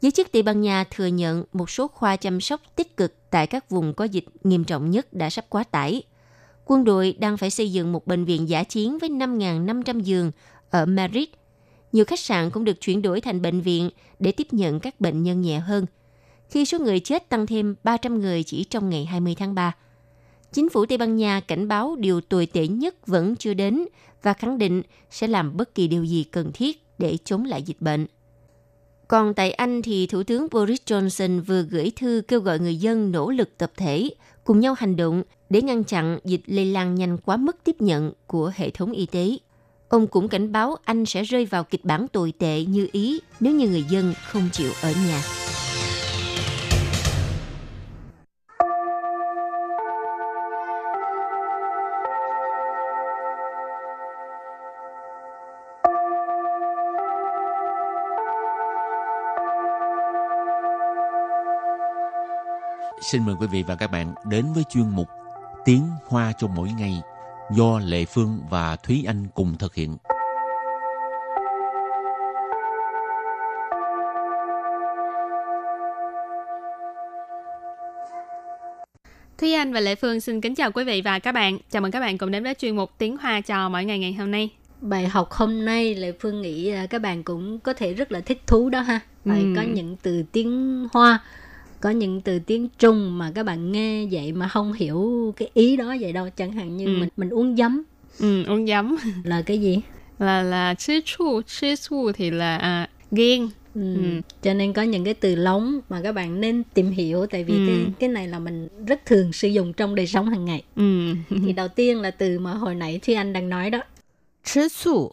[0.00, 3.46] Giới chức Tây Ban Nha thừa nhận một số khoa chăm sóc tích cực tại
[3.46, 6.02] các vùng có dịch nghiêm trọng nhất đã sắp quá tải–
[6.66, 10.32] quân đội đang phải xây dựng một bệnh viện giả chiến với 5.500 giường
[10.70, 11.28] ở Madrid.
[11.92, 15.22] Nhiều khách sạn cũng được chuyển đổi thành bệnh viện để tiếp nhận các bệnh
[15.22, 15.86] nhân nhẹ hơn,
[16.48, 19.74] khi số người chết tăng thêm 300 người chỉ trong ngày 20 tháng 3.
[20.52, 23.84] Chính phủ Tây Ban Nha cảnh báo điều tồi tệ nhất vẫn chưa đến
[24.22, 27.80] và khẳng định sẽ làm bất kỳ điều gì cần thiết để chống lại dịch
[27.80, 28.06] bệnh.
[29.08, 33.12] Còn tại Anh thì Thủ tướng Boris Johnson vừa gửi thư kêu gọi người dân
[33.12, 34.10] nỗ lực tập thể,
[34.44, 38.12] cùng nhau hành động để ngăn chặn dịch lây lan nhanh quá mức tiếp nhận
[38.26, 39.30] của hệ thống y tế.
[39.88, 43.54] Ông cũng cảnh báo Anh sẽ rơi vào kịch bản tồi tệ như Ý nếu
[43.54, 45.43] như người dân không chịu ở nhà.
[63.04, 65.08] Xin mời quý vị và các bạn đến với chuyên mục
[65.64, 67.02] Tiếng Hoa cho mỗi ngày
[67.50, 69.96] do Lệ Phương và Thúy Anh cùng thực hiện.
[79.38, 81.58] Thúy Anh và Lệ Phương xin kính chào quý vị và các bạn.
[81.70, 84.12] Chào mừng các bạn cùng đến với chuyên mục Tiếng Hoa cho mỗi ngày ngày
[84.12, 84.50] hôm nay.
[84.80, 88.20] Bài học hôm nay Lệ Phương nghĩ à, các bạn cũng có thể rất là
[88.20, 89.00] thích thú đó ha.
[89.24, 89.52] Tại Ừ.
[89.56, 91.18] có những từ tiếng Hoa,
[91.84, 95.76] có những từ tiếng trung mà các bạn nghe vậy mà không hiểu cái ý
[95.76, 96.96] đó vậy đâu chẳng hạn như ừ.
[97.00, 97.82] mình mình uống giấm
[98.18, 99.80] ừ, uống giấm là cái gì
[100.18, 103.94] là là chê chu chê chu thì là à, ghen Ừ.
[103.94, 104.20] ừ.
[104.42, 107.54] cho nên có những cái từ lóng mà các bạn nên tìm hiểu tại vì
[107.54, 107.66] ừ.
[107.66, 111.14] cái cái này là mình rất thường sử dụng trong đời sống hàng ngày ừ.
[111.46, 113.80] thì đầu tiên là từ mà hồi nãy Thúy Anh đang nói đó
[114.44, 115.10] chứ chù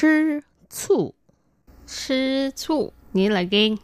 [0.00, 1.12] chứ chù
[1.86, 3.76] chứ chù nghĩa là ghen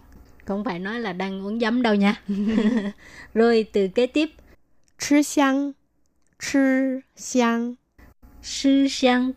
[0.47, 2.15] không phải nói là đang uống giấm đâu nha.
[3.35, 4.31] Rồi từ kế tiếp.
[4.99, 5.73] Chứ xiang
[6.53, 7.75] chứ xiang.
[8.43, 9.33] Sư xiang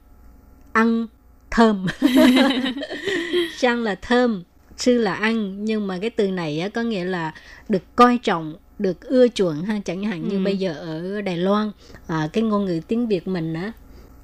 [0.72, 1.08] ăn
[1.52, 1.88] thơm.
[3.58, 4.44] Xiang là thơm
[4.78, 5.66] sư là ăn.
[5.66, 7.34] Nhưng mà cái từ này á, có nghĩa là
[7.70, 9.80] được coi trọng được ưa chuộng ha.
[9.86, 10.44] Chẳng hạn như ừ.
[10.44, 11.72] bây giờ ở Đài Loan
[12.08, 13.72] à, cái ngôn ngữ tiếng Việt mình á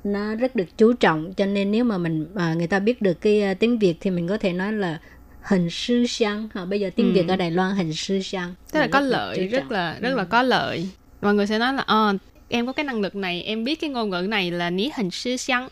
[0.06, 1.34] nó rất được chú trọng.
[1.34, 4.10] Cho nên nếu mà mình à, người ta biết được cái uh, tiếng Việt thì
[4.10, 5.00] mình có thể nói là
[5.46, 7.12] hình sư sang ha, bây giờ tiếng ừ.
[7.14, 10.24] việt ở đài loan hình sư sang tức là có lợi rất là rất là
[10.24, 10.28] ừ.
[10.30, 10.90] có lợi.
[11.22, 12.14] Mọi người sẽ nói là à,
[12.50, 15.12] em có cái năng lực này em biết cái ngôn ngữ này là ní hình
[15.12, 15.70] sư sang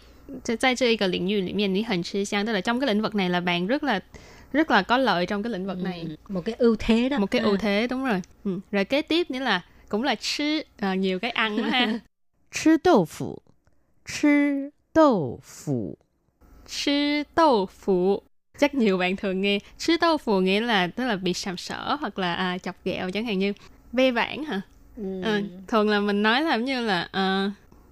[0.62, 3.16] tại cái lĩnh vực này ní hình sư sang tức là trong cái lĩnh vực
[3.16, 4.00] này là bạn rất là
[4.54, 5.84] rất là có lợi trong cái lĩnh vực ừ.
[5.84, 6.06] này.
[6.10, 6.16] Ừ.
[6.30, 7.18] một cái ưu thế đó.
[7.20, 7.46] Một cái ừ.
[7.46, 8.22] ưu thế đúng rồi.
[8.44, 8.60] Ừ.
[8.72, 12.00] rồi kế tiếp nữa là cũng là chứ à, ờ, nhiều cái ăn ha.
[12.52, 13.38] Chứ đậu phụ
[14.06, 15.98] chứ đậu phụ
[16.68, 18.24] chứ đậu phụ
[18.60, 21.98] chắc nhiều bạn thường nghe chứ đau phù nghĩa là tức là bị sàm sỡ
[22.00, 23.54] hoặc là à, chọc ghẹo chẳng hạn như
[23.92, 24.62] bê vãn hả
[24.98, 25.22] ừ.
[25.22, 27.52] à, thường là mình nói là như là à,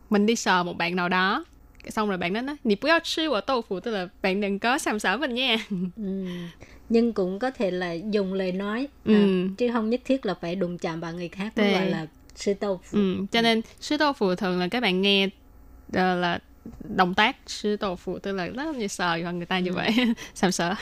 [0.09, 1.45] mình đi sờ một bạn nào đó
[1.89, 4.59] xong rồi bạn đó nói nì bùyao chi wa tô phụ tức là bạn đừng
[4.59, 5.57] có sàm sỡ mình nha
[5.97, 6.25] ừ.
[6.89, 10.55] nhưng cũng có thể là dùng lời nói à, chứ không nhất thiết là phải
[10.55, 13.15] đụng chạm vào người khác mới gọi là sư tô phụ ừ.
[13.31, 13.43] cho ừ.
[13.43, 15.29] nên sư tô phụ thường là các bạn nghe
[15.93, 16.39] ờ, là
[16.83, 19.75] động tác sư tổ phụ tức là rất như sợ vào người ta như ừ.
[19.75, 19.91] vậy.
[20.35, 20.75] Sàm sợ.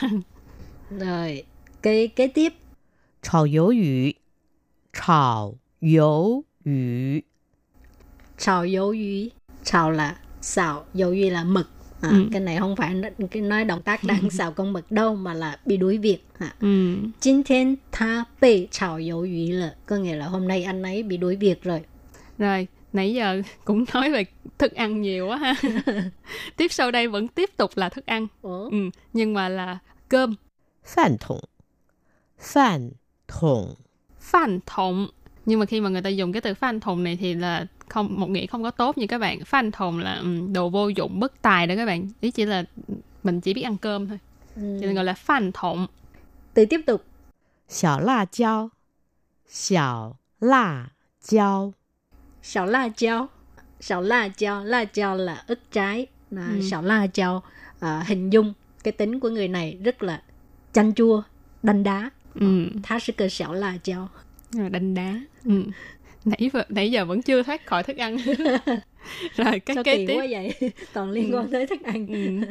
[0.90, 1.42] Rồi
[1.82, 2.52] cái kế tiếp.
[3.22, 4.10] Chào yếu yu
[4.92, 7.20] chào yếu yu
[8.38, 9.28] chào yếu yu
[9.64, 11.70] chào là xào yếu yu là mực.
[12.00, 12.28] À, ừ.
[12.32, 12.94] cái này không phải
[13.30, 16.24] cái nói động tác đang xào con mực đâu mà là bị đuổi việc.
[16.38, 16.54] À.
[16.60, 16.96] ừ.
[17.20, 21.02] Chính thiên tha bị chào yếu yu là có nghĩa là hôm nay anh ấy
[21.02, 21.80] bị đuổi việc rồi.
[22.38, 24.24] Rồi nãy giờ cũng nói về
[24.58, 25.54] thức ăn nhiều quá ha.
[26.56, 28.26] Tiếp sau đây vẫn tiếp tục là thức ăn.
[28.42, 28.68] Ừ.
[28.70, 30.34] Ừ, nhưng mà là cơm.
[30.84, 31.40] Phản thùng.
[32.38, 32.90] Phản
[33.28, 33.74] thùng.
[34.20, 35.08] Phản thùng.
[35.46, 38.20] Nhưng mà khi mà người ta dùng cái từ phản thùng này thì là không
[38.20, 39.44] một nghĩa không có tốt như các bạn.
[39.44, 42.08] Phản thùng là um, đồ vô dụng bất tài đó các bạn.
[42.20, 42.64] Ý chỉ là
[43.22, 44.18] mình chỉ biết ăn cơm thôi.
[44.56, 44.62] Ừ.
[44.62, 45.86] nên gọi là phản thùng.
[46.54, 47.04] Từ tiếp tục.
[47.68, 48.70] Xào la chao.
[49.48, 50.88] Xào la
[51.24, 51.72] chao.
[52.43, 53.27] 小辣椒，
[53.79, 56.61] 小辣椒， Sảo la chao Sảo la chao La chao là ức trái là Ừ.
[56.71, 57.43] Sảo la chao
[57.79, 58.53] à, Hình dung
[58.83, 60.21] cái tính của người này rất là
[60.73, 61.23] chanh chua
[61.63, 62.67] Đanh đá ừ.
[62.83, 64.09] Thá sức cơ sảo la chao
[64.51, 65.63] Rồi đánh đá ừ.
[66.25, 68.17] nãy vừa- nãy giờ vẫn chưa thoát khỏi thức ăn
[69.35, 70.53] rồi cái Sao kế kỳ tiếp quá vậy
[70.93, 72.45] Toàn liên quan tới thức ăn Ừ.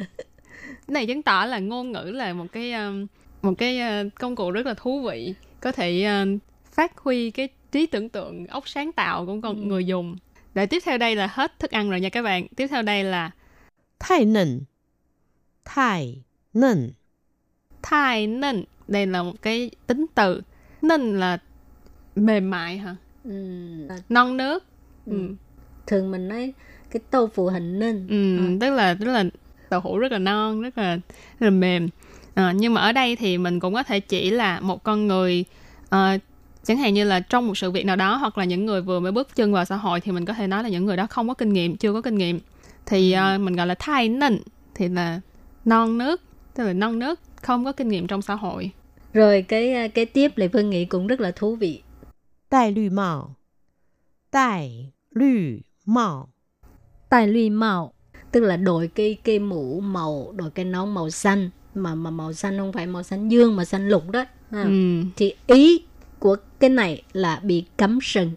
[0.67, 3.07] cái này chứng tỏ là ngôn ngữ là một cái um,
[3.41, 6.37] một cái uh, công cụ rất là thú vị có thể um,
[6.71, 9.62] phát huy cái trí tưởng tượng óc sáng tạo của con ừ.
[9.62, 10.16] người dùng
[10.54, 13.04] để tiếp theo đây là hết thức ăn rồi nha các bạn tiếp theo đây
[13.04, 13.30] là
[13.98, 14.60] thai nần
[15.64, 16.22] thai
[16.54, 16.92] nần
[17.82, 20.40] thai nần đây là một cái tính từ
[20.82, 21.38] nần là
[22.16, 23.30] mềm mại hả ừ.
[24.08, 24.64] non nước
[25.06, 25.12] ừ.
[25.12, 25.34] Ừ.
[25.86, 26.52] thường mình nói
[26.90, 28.58] cái tô phụ hình nên ừ, ừ.
[28.60, 29.24] tức là tức là
[29.68, 30.94] tàu hũ rất là non rất là,
[31.38, 31.88] rất là mềm
[32.34, 35.44] à, nhưng mà ở đây thì mình cũng có thể chỉ là một con người
[35.84, 36.20] uh,
[36.64, 39.00] chẳng hạn như là trong một sự việc nào đó hoặc là những người vừa
[39.00, 41.06] mới bước chân vào xã hội thì mình có thể nói là những người đó
[41.10, 42.40] không có kinh nghiệm chưa có kinh nghiệm.
[42.86, 44.42] Thì uh, mình gọi là thai nịnh
[44.74, 45.20] thì là
[45.64, 46.20] non nước
[46.54, 48.70] tức là non nước không có kinh nghiệm trong xã hội.
[49.12, 51.82] Rồi cái ờ, cái tiếp Lệ Phương nghĩ cũng rất là thú vị.
[52.48, 53.34] Tài lụy mạo.
[54.30, 56.28] Tài lụy mạo.
[57.10, 57.92] Tài lụy mạo
[58.32, 62.32] Tức là đội cái cái mũ màu đội cái nón màu xanh Mà mà màu
[62.32, 65.02] xanh không phải màu xanh dương Mà xanh lục đó ừ.
[65.16, 65.84] Thì ý
[66.20, 68.32] của cái này là bị cấm sừng.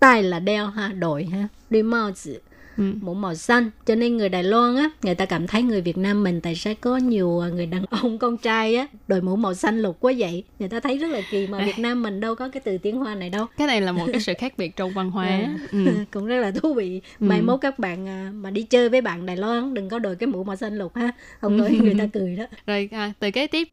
[0.00, 2.40] Tai là đeo ha đội ha đi mao tử
[2.76, 2.92] Ừ.
[3.00, 5.98] mũ màu xanh cho nên người Đài Loan á người ta cảm thấy người Việt
[5.98, 9.36] Nam mình tại sao có nhiều à, người đàn ông con trai á đội mũ
[9.36, 10.44] màu xanh lục quá vậy?
[10.58, 12.96] Người ta thấy rất là kỳ mà Việt Nam mình đâu có cái từ tiếng
[12.96, 13.46] Hoa này đâu.
[13.58, 15.26] Cái này là một cái sự khác biệt trong văn hóa.
[15.26, 15.58] À.
[15.72, 15.78] ừ.
[16.10, 17.00] cũng rất là thú vị.
[17.20, 20.16] Mai mốt các bạn à, mà đi chơi với bạn Đài Loan đừng có đội
[20.16, 21.12] cái mũ màu xanh lục ha.
[21.40, 22.44] Không nói người ta cười đó.
[22.66, 23.68] Rồi à, từ kế tiếp.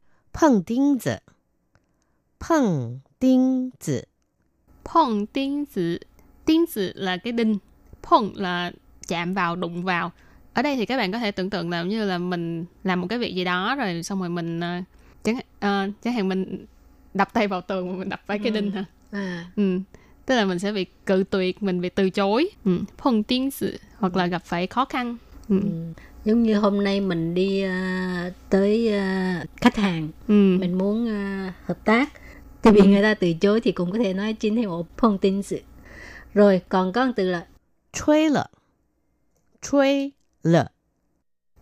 [2.39, 4.04] 碰钉子，
[4.84, 5.98] 碰钉子， phong tiếng tử
[6.44, 7.58] tiếng tử là cái đinh
[8.02, 8.72] phong là
[9.08, 10.12] chạm vào đụng vào
[10.54, 13.06] ở đây thì các bạn có thể tưởng tượng là như là mình làm một
[13.06, 14.82] cái việc gì đó rồi xong rồi mình ờ,
[15.24, 16.66] chẳng uh, chẳng hạn mình
[17.14, 19.78] đập tay vào tường mà mình đập phải cái đinh hả à ừ.
[20.26, 22.78] tức là mình sẽ bị cự tuyệt mình bị từ chối ừ.
[22.98, 25.16] phong tiếng tử hoặc là gặp phải khó khăn
[25.48, 25.60] ừ.
[25.60, 25.68] ừ.
[26.24, 30.56] giống như hôm nay mình đi à, tới à, khách hàng Ừ.
[30.60, 32.12] mình muốn à, hợp tác
[32.63, 35.43] thì bị người ta từ chối thì cũng có thể nói chính thêm phong tin
[35.43, 35.59] sự.
[36.33, 37.45] Rồi còn có từ là
[37.93, 38.45] trailer.
[39.61, 40.65] Trailer.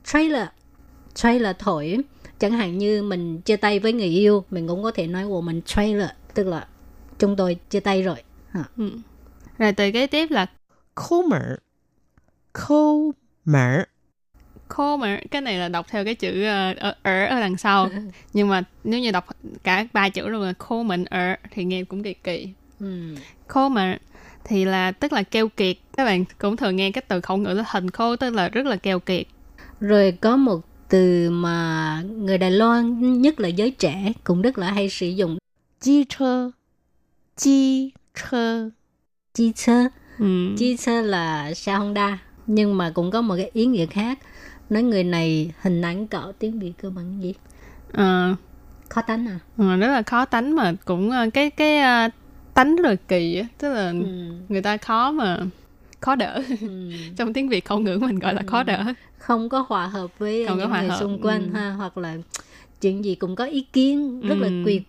[0.04, 0.48] Trailer.
[1.14, 1.98] Trailer thổi.
[2.40, 5.42] Chẳng hạn như mình chia tay với người yêu mình cũng có thể nói của
[5.42, 6.68] mình trailer tức là
[7.20, 8.24] chúng tôi chia tay rồi.
[8.50, 8.64] Ha.
[8.78, 8.92] Ừ.
[9.58, 10.46] rồi từ kế tiếp là
[10.96, 11.58] comer.
[12.54, 13.82] Comer
[14.68, 17.90] khô Comer cái này là đọc theo cái chữ ờ, ở ở, ở đằng sau.
[18.34, 19.26] Nhưng mà nếu như đọc
[19.64, 22.50] cả ba chữ luôn là Comer ở thì nghe cũng kỳ kỳ.
[22.80, 23.98] Khô Comer
[24.44, 25.78] thì là tức là keo kiệt.
[25.98, 28.66] Các bạn cũng thường nghe cái từ khẩu ngữ là hình khô tức là rất
[28.66, 29.28] là keo kiệt.
[29.80, 34.72] Rồi có một từ mà người Đài Loan nhất là giới trẻ cũng rất là
[34.72, 35.38] hay sử dụng.
[35.82, 36.52] Chi chơ.
[37.38, 38.70] Chi chơ.
[39.34, 39.84] Chi chơ.
[40.58, 44.20] Chi chơ là xe Honda nhưng mà cũng có một cái ý nghĩa khác
[44.70, 47.34] nói người này hình ảnh cỡ tiếng Việt cơ bằng gì
[47.94, 48.36] Ờ,
[48.90, 52.10] khó tánh à ờ, rất là khó tánh mà cũng ờ, cái cái ờ,
[52.54, 54.06] tánh rất là kỳ á tức là ừ.
[54.50, 55.40] người ta khó mà
[56.00, 56.68] khó đỡ Ừ.
[57.18, 60.46] trong tiếng việt khẩu ngữ mình gọi là khó đỡ không có hòa hợp với
[60.48, 61.54] Không có những hòa người hợp, xung quanh ừ.
[61.54, 62.18] ha hoặc là
[62.82, 64.64] chuyện gì cũng có ý kiến rất là Ừ.
[64.66, 64.82] kỳ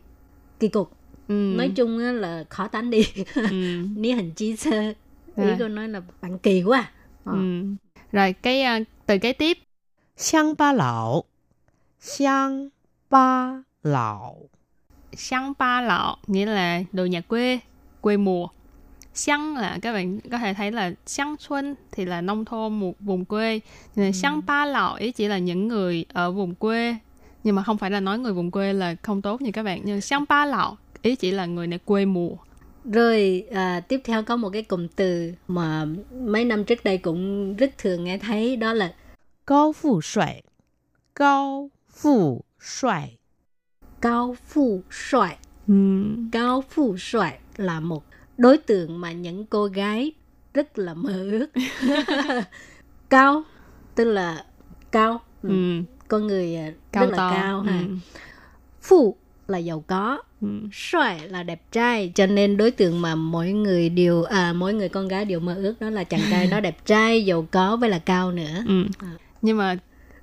[0.61, 0.93] kỳ cục
[1.29, 1.35] ừ.
[1.57, 3.05] nói chung là khó tánh đi
[3.51, 3.57] ừ.
[3.97, 4.95] ní hình chi chơ ý
[5.37, 5.57] Rồi.
[5.59, 6.93] cô nói là bạn kỳ quá
[7.25, 7.33] Ờ.
[7.33, 7.65] Ừ.
[8.13, 9.59] rồi cái từ kế tiếp
[10.18, 11.24] 乡巴佬，
[12.00, 12.72] 乡
[13.10, 14.34] 巴佬，
[15.16, 17.60] Xăng ba lọ nghĩa là đồ nhà quê,
[18.02, 18.48] quê mùa.
[19.14, 22.94] Xăng là các bạn có thể thấy là xăng xuân thì là nông thôn một
[23.00, 23.60] vùng quê.
[23.96, 24.12] Ừ.
[24.12, 26.96] Xăng ba lọ ý chỉ là những người ở vùng quê.
[27.44, 29.82] Nhưng mà không phải là nói người vùng quê là không tốt như các bạn.
[29.84, 32.36] Nhưng xăng ba lọ ý chỉ là người này quê mùa.
[32.86, 37.56] rồi à, tiếp theo có một cái cụm từ mà mấy năm trước đây cũng
[37.56, 38.94] rất thường nghe thấy đó là
[39.48, 40.44] 高富帅，
[41.14, 41.70] 高
[42.02, 43.18] 富帅，
[44.02, 45.74] cao phu xoài Ừ.
[46.32, 48.04] cao phu xoài là một
[48.38, 50.12] đối tượng mà những cô gái
[50.54, 51.48] rất là mơ ước
[53.10, 53.44] cao
[53.96, 54.46] tức là
[54.92, 55.50] cao ừ.
[55.50, 55.82] Ừ.
[56.08, 57.30] con người à, Cao rất là to.
[57.32, 57.96] cao ha Ừ.
[58.82, 59.16] phu
[59.48, 60.48] là giàu có Ừ.
[60.74, 64.90] xoài là đẹp trai cho nên đối tượng mà mỗi người đều à mỗi người
[64.90, 67.90] con gái đều mơ ước đó là chàng trai nó đẹp trai giàu có với
[67.90, 68.84] là cao nữa Ừ.
[69.00, 69.12] À.
[69.43, 69.77] nhưng mà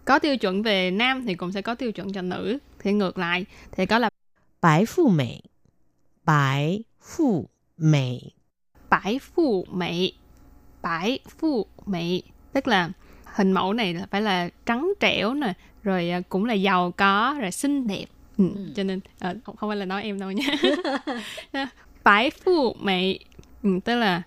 [0.06, 2.58] có tiêu chuẩn về nam thì cũng sẽ có tiêu chuẩn cho nữ.
[2.80, 4.10] Thì ngược lại thì có là
[4.62, 5.41] bái phụ mỹ
[6.23, 8.21] bái phụ mỹ
[8.89, 10.13] bái phụ mỹ
[10.82, 12.23] bái phụ mỹ
[12.54, 12.89] tức là
[13.25, 17.38] hình mẫu này là phải là trắng trẻo nè rồi à, cũng là giàu có
[17.41, 18.06] rồi xinh đẹp.
[18.38, 18.45] Ừ.
[18.56, 18.71] ừ.
[18.75, 20.45] cho nên à, không, phải là nói em đâu nha.
[22.04, 23.19] Bái phụ mỹ
[23.63, 24.21] ừ, tức là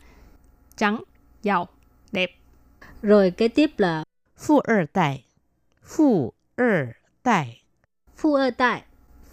[0.76, 1.02] trắng
[1.42, 1.68] giàu
[2.12, 2.30] đẹp.
[3.02, 4.04] Rồi kế tiếp là
[4.37, 5.23] 富二代，
[5.85, 6.93] 富二
[7.23, 7.47] 代，
[8.17, 8.83] phu ơ tại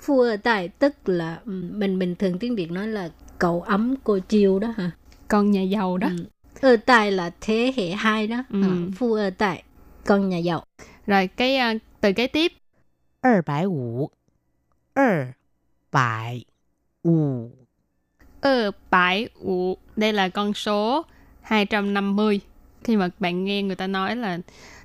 [0.00, 3.94] phu ơ tại tức là ừ, mình bình thường tiếng việt nói là cậu ấm
[4.04, 4.90] cô chiêu đó hả
[5.28, 6.24] con nhà giàu đó Ừ.
[6.60, 8.62] ơ tại là thế hệ hai đó Ừ.
[8.62, 9.62] Ờ, phu ơ tại
[10.06, 10.64] con nhà giàu
[11.06, 12.52] rồi cái à, từ kế tiếp
[13.22, 14.10] 二百五，
[14.94, 15.34] 二
[15.90, 16.44] 百
[17.02, 17.50] 五，
[18.40, 21.04] ơ bãi ụ đây là con số
[21.40, 22.40] 250
[22.84, 24.38] khi mà bạn nghe người ta nói là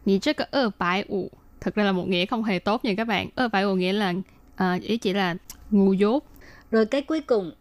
[0.05, 2.93] nghĩ chắc có ơ bãi ụ thực ra là một nghĩa không hề tốt nha
[2.97, 4.13] các bạn ơ bãi ụ nghĩa là
[4.55, 5.35] à, ý chỉ là
[5.71, 6.23] ngu dốt
[6.71, 7.51] rồi cái cuối cùng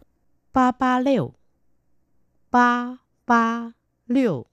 [0.53, 1.31] 八八六，
[2.51, 3.71] 八八
[4.07, 4.45] 六，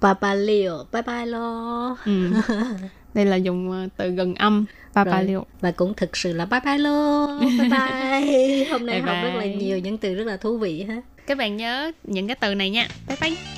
[0.00, 2.30] Papa Leo bye bye lo ừ.
[3.14, 4.64] đây là dùng ờ, từ gần âm
[4.94, 5.24] papa Rồi.
[5.24, 9.16] liệu và cũng thực sự là bye bye lo bye bye hôm nay Bye học
[9.22, 9.56] rất là bye.
[9.56, 12.70] nhiều những từ rất là thú vị ha các bạn nhớ những cái từ này
[12.70, 13.57] nha bye bye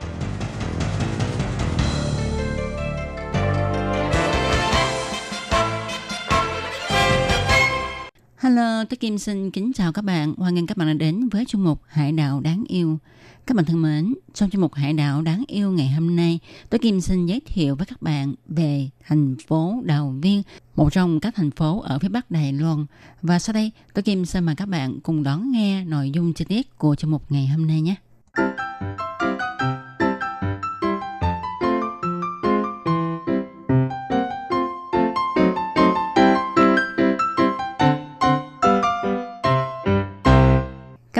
[8.81, 10.33] Hello, tôi Kim xin kính chào các bạn.
[10.37, 12.97] Hoan nghênh các bạn đã đến với chương mục Hải đảo đáng yêu.
[13.45, 16.39] Các bạn thân mến, trong chương mục Hải đảo đáng yêu ngày hôm nay,
[16.69, 20.43] tôi Kim xin giới thiệu với các bạn về thành phố Đào Viên,
[20.75, 22.85] một trong các thành phố ở phía Bắc Đài Loan.
[23.21, 26.45] Và sau đây, tôi Kim xin mời các bạn cùng đón nghe nội dung chi
[26.45, 27.95] tiết của chương mục ngày hôm nay nhé.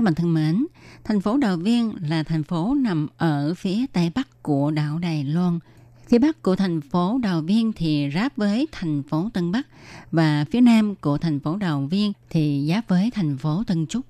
[0.01, 0.65] Các bạn thân mến,
[1.03, 5.23] thành phố Đào Viên là thành phố nằm ở phía tây bắc của đảo Đài
[5.23, 5.59] Loan.
[6.07, 9.67] Phía bắc của thành phố Đào Viên thì giáp với thành phố Tân Bắc
[10.11, 14.05] và phía nam của thành phố Đào Viên thì giáp với thành phố Tân Trúc.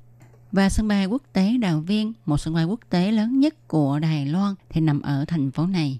[0.52, 4.00] Và sân bay quốc tế Đào Viên, một sân bay quốc tế lớn nhất của
[4.00, 6.00] Đài Loan thì nằm ở thành phố này.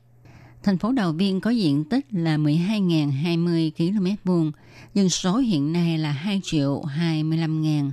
[0.64, 4.52] Thành phố Đào Viên có diện tích là 12.020 km vuông,
[4.94, 7.92] dân số hiện nay là 2 triệu 25 ngàn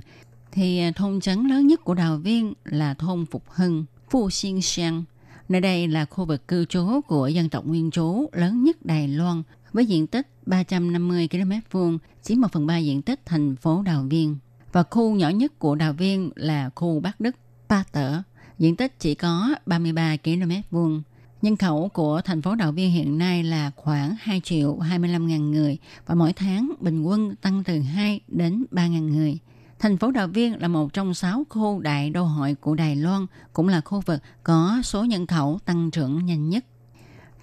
[0.59, 4.61] thì à, thôn trấn lớn nhất của Đào Viên là thôn Phục Hưng, Phu Xiên
[4.61, 5.03] Sang.
[5.49, 9.07] Nơi đây là khu vực cư trú của dân tộc nguyên trú lớn nhất Đài
[9.07, 9.43] Loan
[9.73, 14.03] với diện tích 350 km vuông, chiếm 1 phần 3 diện tích thành phố Đào
[14.09, 14.37] Viên.
[14.71, 17.35] Và khu nhỏ nhất của Đào Viên là khu Bắc Đức,
[17.69, 18.21] Pa Tở,
[18.57, 21.01] diện tích chỉ có 33 km vuông.
[21.41, 25.51] Nhân khẩu của thành phố Đào Viên hiện nay là khoảng 2 triệu 25 ngàn
[25.51, 29.39] người và mỗi tháng bình quân tăng từ 2 đến 3 ngàn người.
[29.79, 33.25] Thành phố Đào Viên là một trong sáu khu đại đô hội của Đài Loan,
[33.53, 36.65] cũng là khu vực có số nhân khẩu tăng trưởng nhanh nhất.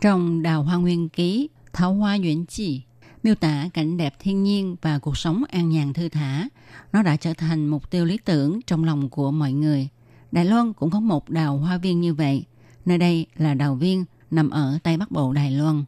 [0.00, 2.82] Trong Đào Hoa Nguyên Ký, Thảo Hoa Duyện Chỉ,
[3.22, 6.48] miêu tả cảnh đẹp thiên nhiên và cuộc sống an nhàn thư thả.
[6.92, 9.88] Nó đã trở thành mục tiêu lý tưởng trong lòng của mọi người.
[10.32, 12.44] Đài Loan cũng có một đào hoa viên như vậy.
[12.84, 15.84] Nơi đây là đào viên nằm ở Tây Bắc Bộ Đài Loan.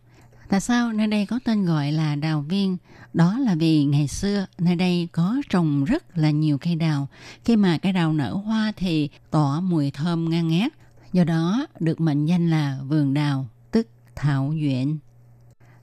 [0.48, 2.76] Tại sao nơi đây có tên gọi là đào viên?
[3.14, 7.08] Đó là vì ngày xưa nơi đây có trồng rất là nhiều cây đào.
[7.44, 10.72] Khi mà cây đào nở hoa thì tỏa mùi thơm ngang ngát.
[11.12, 14.98] Do đó được mệnh danh là vườn đào, tức thảo duyện.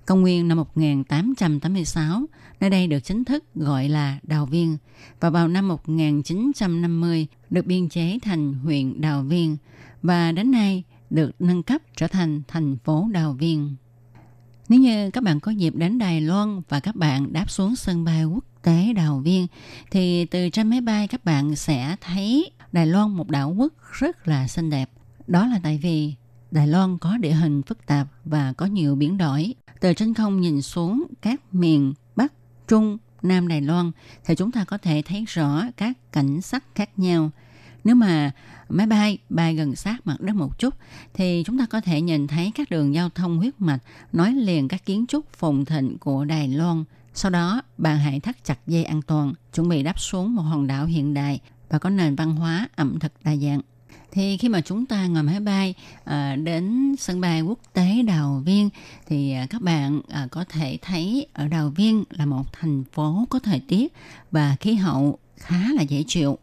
[0.06, 2.26] Công nguyên năm 1886,
[2.60, 4.78] nơi đây được chính thức gọi là Đào Viên
[5.20, 9.58] và vào năm 1950 được biên chế thành huyện Đào Viên
[10.04, 13.76] và đến nay được nâng cấp trở thành thành phố Đào Viên.
[14.70, 18.04] Nếu như các bạn có dịp đến Đài Loan và các bạn đáp xuống sân
[18.04, 19.48] bay quốc tế Đào Viên
[19.92, 24.28] thì từ trên máy bay các bạn sẽ thấy Đài Loan một đảo quốc rất
[24.28, 24.90] là xinh đẹp.
[25.28, 26.14] Đó là tại vì
[26.52, 29.56] Đài Loan có địa hình phức tạp và có nhiều biến đổi.
[29.80, 32.34] Từ trên không nhìn xuống các miền Bắc,
[32.68, 33.92] Trung, Nam Đài Loan
[34.26, 37.32] thì chúng ta có thể thấy rõ các cảnh sắc khác nhau.
[37.86, 38.32] Nếu mà
[38.70, 40.74] máy bay bay gần sát mặt đất một chút
[41.14, 43.80] thì chúng ta có thể nhìn thấy các đường giao thông huyết mạch
[44.14, 46.84] nối liền các kiến trúc phồn thịnh của Đài Loan.
[47.14, 50.68] Sau đó, bạn hãy thắt chặt dây an toàn, chuẩn bị đáp xuống một hòn
[50.68, 53.62] đảo hiện đại và có nền văn hóa ẩm thực đa dạng.
[54.12, 58.42] Thì khi mà chúng ta ngồi máy bay à, đến sân bay quốc tế Đào
[58.46, 58.70] Viên
[59.08, 63.26] thì à, các bạn à, có thể thấy ở Đào Viên là một thành phố
[63.30, 63.94] có thời tiết
[64.32, 66.38] và khí hậu khá là dễ chịu.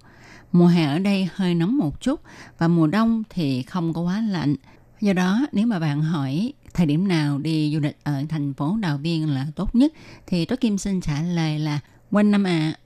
[0.53, 2.21] Mùa hè ở đây hơi nóng một chút
[2.59, 4.55] và mùa đông thì không có quá lạnh.
[5.01, 8.77] Do đó nếu mà bạn hỏi thời điểm nào đi du lịch ở thành phố
[8.81, 9.93] Đào Viên là tốt nhất
[10.27, 11.81] thì Tố Kim xin trả lời là
[12.11, 12.75] quanh năm ạ.
[12.75, 12.79] À.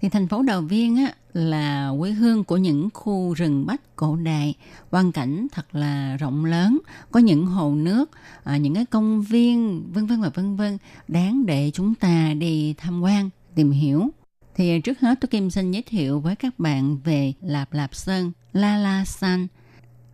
[0.00, 4.16] Thì thành phố Đào Viên á, là quê hương của những khu rừng bách cổ
[4.16, 4.54] đại,
[4.90, 6.78] quang cảnh thật là rộng lớn,
[7.10, 8.10] có những hồ nước,
[8.44, 10.78] à, những cái công viên, vân vân và vân vân
[11.08, 14.10] đáng để chúng ta đi tham quan, tìm hiểu.
[14.54, 17.94] Thì à, trước hết tôi Kim xin giới thiệu với các bạn về Lạp Lạp
[17.94, 19.46] Sơn, La La San.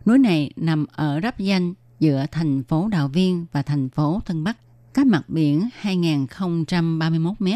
[0.05, 4.43] Núi này nằm ở rắp danh giữa thành phố Đào Viên và thành phố Tân
[4.43, 4.57] Bắc,
[4.93, 7.47] cách mặt biển 2.031 m.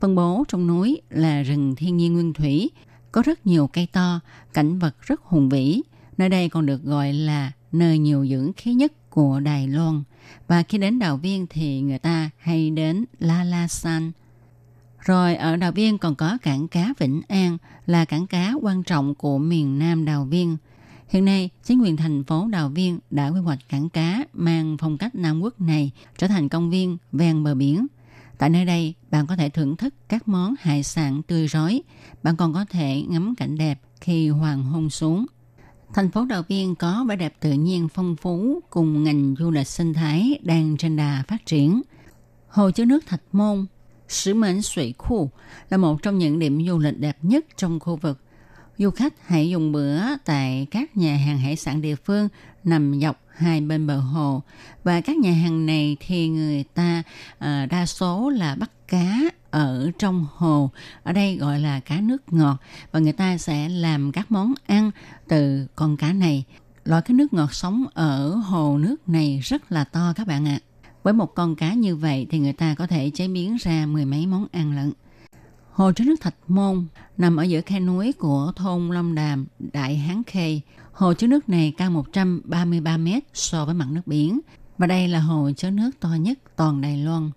[0.00, 2.70] Phân bố trong núi là rừng thiên nhiên nguyên thủy,
[3.12, 4.20] có rất nhiều cây to,
[4.52, 5.82] cảnh vật rất hùng vĩ.
[6.18, 10.02] Nơi đây còn được gọi là nơi nhiều dưỡng khí nhất của Đài Loan.
[10.48, 14.12] Và khi đến Đào Viên thì người ta hay đến La La San–
[15.06, 19.14] rồi ở Đào Viên còn có cảng cá Vĩnh An là cảng cá quan trọng
[19.14, 20.56] của miền Nam Đào Viên.
[21.08, 24.98] Hiện nay, chính quyền thành phố Đào Viên đã quy hoạch cảng cá mang phong
[24.98, 27.86] cách Nam Quốc này trở thành công viên ven bờ biển.
[28.38, 31.82] Tại nơi đây, bạn có thể thưởng thức các món hải sản tươi rói.
[32.22, 35.26] Bạn còn có thể ngắm cảnh đẹp khi hoàng hôn xuống.
[35.94, 39.68] Thành phố Đào Viên có vẻ đẹp tự nhiên phong phú cùng ngành du lịch
[39.68, 41.82] sinh thái đang trên đà phát triển.
[42.48, 43.66] Hồ chứa nước Thạch Môn,
[44.08, 45.30] Sứ Mệnh Sủy Khu
[45.70, 48.20] là một trong những điểm du lịch đẹp nhất trong khu vực.
[48.78, 52.28] Du khách hãy dùng bữa tại các nhà hàng hải sản địa phương
[52.64, 54.42] nằm dọc hai bên bờ hồ.
[54.84, 57.02] Và các nhà hàng này thì người ta
[57.38, 59.18] à, đa số là bắt cá
[59.50, 60.70] ở trong hồ.
[61.02, 62.56] Ở đây gọi là cá nước ngọt.
[62.92, 64.90] Và người ta sẽ làm các món ăn
[65.28, 66.44] từ con cá này.
[66.84, 70.58] Loại cái nước ngọt sống ở hồ nước này rất là to các bạn ạ
[71.06, 74.04] với một con cá như vậy thì người ta có thể chế biến ra mười
[74.04, 74.92] mấy món ăn lận
[75.72, 76.86] Hồ chứa nước Thạch Môn
[77.16, 80.60] nằm ở giữa khe núi của thôn Long Đàm, Đại Hán Khê.
[80.92, 84.40] Hồ chứa nước này cao 133 mét so với mặt nước biển.
[84.78, 87.30] Và đây là hồ chứa nước to nhất toàn Đài Loan.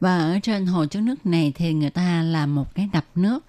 [0.00, 3.44] Và ở trên hồ chứa nước này thì người ta làm một cái đập nước.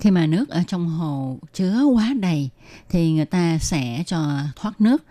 [0.00, 2.50] Khi mà nước ở trong hồ chứa quá đầy
[2.88, 5.02] thì người ta sẽ cho thoát nước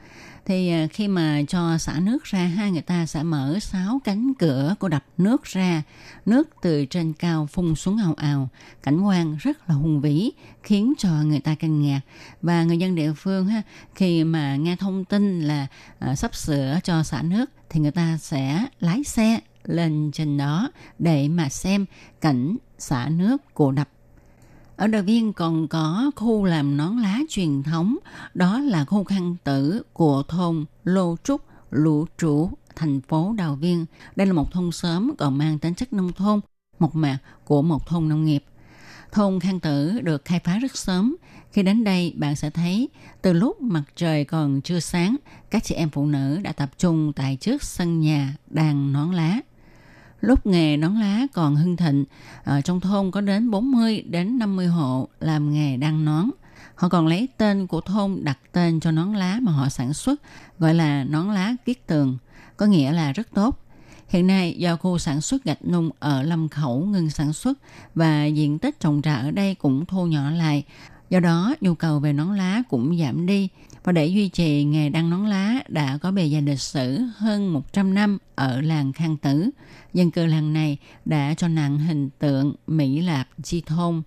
[0.46, 4.34] thì à, khi mà cho xả nước ra hai người ta sẽ mở sáu cánh
[4.40, 5.84] cửa của đập nước ra.
[6.26, 8.50] Nước từ trên cao phun xuống ào ào.
[8.84, 10.32] Cảnh quan rất là hùng vĩ
[10.64, 12.02] khiến cho người ta kinh ngạc.
[12.42, 13.62] Và người dân địa phương ha
[13.96, 15.68] khi mà nghe thông tin là
[16.00, 20.72] à, sắp sửa cho xả nước thì người ta sẽ lái xe lên trên đó
[21.00, 21.86] để mà xem
[22.22, 23.90] cảnh xả nước của đập
[24.76, 27.98] ở Đào Viên còn có khu làm nón lá truyền thống,
[28.34, 33.86] đó là khu khăn tử của thôn Lô Trúc, Lũ Trụ, thành phố Đào Viên.
[34.16, 36.40] Đây là một thôn sớm còn mang tính chất nông thôn,
[36.80, 38.44] một mặt của một thôn nông nghiệp.
[39.12, 41.16] Thôn Khang Tử được khai phá rất sớm.
[41.52, 42.90] Khi đến đây, bạn sẽ thấy
[43.22, 45.16] từ lúc mặt trời còn chưa sáng,
[45.50, 49.40] các chị em phụ nữ đã tập trung tại trước sân nhà đàn nón lá.
[50.24, 52.06] Lúc nghề nón lá còn hưng thịnh,
[52.44, 56.30] ở trong thôn có đến 40 đến 50 hộ làm nghề đăng nón.
[56.76, 60.22] Họ còn lấy tên của thôn đặt tên cho nón lá mà họ sản xuất,
[60.60, 62.18] gọi là nón lá kiết tường,
[62.58, 63.60] có nghĩa là rất tốt.
[64.08, 67.60] Hiện nay do khu sản xuất gạch nung ở Lâm Khẩu ngừng sản xuất
[67.96, 70.64] và diện tích trồng trà ở đây cũng thu nhỏ lại.
[71.10, 73.50] Do đó nhu cầu về nón lá cũng giảm đi
[73.84, 77.54] và để duy trì nghề đăng nón lá đã có bề dày lịch sử hơn
[77.54, 79.50] 100 năm ở làng Khang Tử.
[79.94, 84.02] Dân cư làng này đã cho nặng hình tượng Mỹ Lạp Chi Thôn.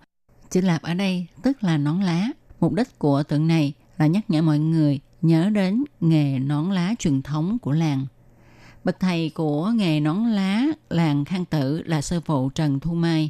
[0.49, 2.27] Chữ Lạp ở đây tức là nón lá.
[2.59, 6.93] Mục đích của tượng này là nhắc nhở mọi người nhớ đến nghề nón lá
[6.99, 8.05] truyền thống của làng.
[8.83, 13.29] Bậc thầy của nghề nón lá làng Khang Tử là sư phụ Trần Thu Mai.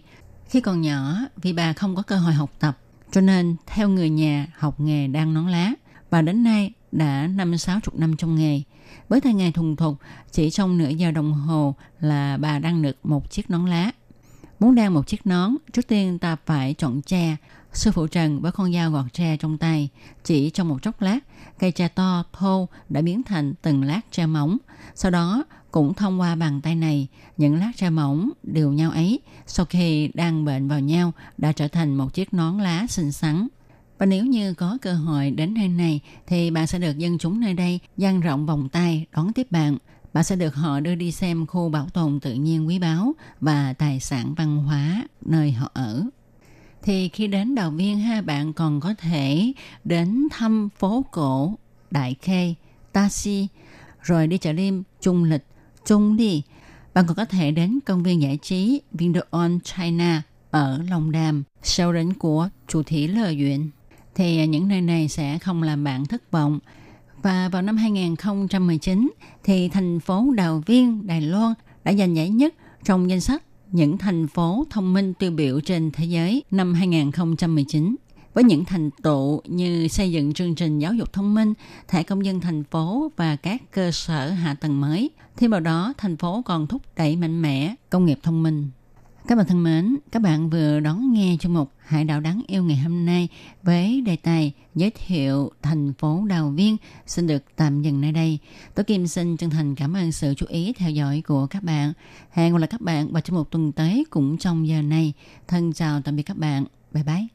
[0.49, 2.77] Khi còn nhỏ, vì bà không có cơ hội học tập,
[3.11, 5.73] cho nên theo người nhà học nghề đan nón lá
[6.09, 8.61] và đến nay đã năm sáu chục năm trong nghề.
[9.09, 9.97] Với tay nghề thuần thục,
[10.31, 13.91] chỉ trong nửa giờ đồng hồ là bà đang được một chiếc nón lá.
[14.59, 17.35] Muốn đan một chiếc nón, trước tiên ta phải chọn tre.
[17.73, 19.89] Sư phụ Trần với con dao gọt tre trong tay,
[20.23, 21.19] chỉ trong một chốc lát,
[21.59, 24.57] cây tre to, thô đã biến thành từng lát tre mỏng.
[24.95, 29.19] Sau đó, cũng thông qua bàn tay này, những lát tre mỏng đều nhau ấy,
[29.47, 33.47] sau khi đang bệnh vào nhau, đã trở thành một chiếc nón lá xinh xắn.
[33.97, 37.39] Và nếu như có cơ hội đến nơi này thì bạn sẽ được dân chúng
[37.39, 39.77] nơi đây dang rộng vòng tay đón tiếp bạn.
[40.13, 43.73] Bạn sẽ được họ đưa đi xem khu bảo tồn tự nhiên quý báu và
[43.73, 46.03] tài sản văn hóa nơi họ ở.
[46.83, 51.53] Thì khi đến Đào Viên ha bạn còn có thể đến thăm phố cổ
[51.91, 52.53] Đại Khê,
[52.93, 53.47] Taxi,
[54.01, 55.45] rồi đi chợ đêm Trung Lịch,
[55.85, 56.43] Trung đi.
[56.93, 60.21] Bạn còn có thể đến công viên giải trí Vindeon China
[60.51, 63.69] ở Long Đàm, sau đến của chủ thị lơ Duyện
[64.17, 66.59] thì à, những nơi này sẽ không làm bạn thất vọng.
[67.21, 69.11] Và vào năm 2019
[69.43, 71.53] thì thành phố Đào Viên, Đài Loan
[71.83, 72.53] đã giành giải nhất
[72.83, 77.95] trong danh sách những thành phố thông minh tiêu biểu trên thế giới năm 2019
[78.33, 81.53] với những thành tựu như xây dựng chương trình giáo dục thông minh,
[81.87, 85.09] thẻ công dân thành phố và các cơ sở hạ tầng mới.
[85.37, 88.69] Thêm vào đó, thành phố còn thúc đẩy mạnh mẽ công nghiệp thông minh.
[89.28, 92.64] Các bạn thân mến, các bạn vừa đón nghe chương mục Hải đảo đáng yêu
[92.64, 93.28] ngày hôm nay
[93.62, 98.38] với đề tài giới thiệu thành phố Đào Viên xin được tạm dừng nơi đây.
[98.74, 101.92] Tôi Kim xin chân thành cảm ơn sự chú ý theo dõi của các bạn.
[102.30, 105.12] Hẹn gặp lại các bạn vào trong một tuần tới cũng trong giờ này.
[105.48, 106.64] Thân chào tạm biệt các bạn.
[106.92, 107.26] Bye bye.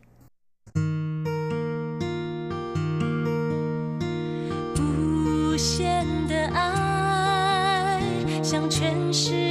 [5.57, 7.99] 不限的爱
[8.43, 9.50] 向全世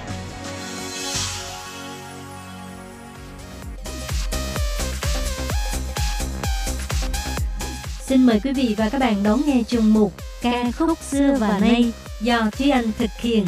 [8.11, 11.59] Xin mời quý vị và các bạn đón nghe chương mục Ca khúc xưa và
[11.59, 13.45] nay do Thúy Anh thực hiện.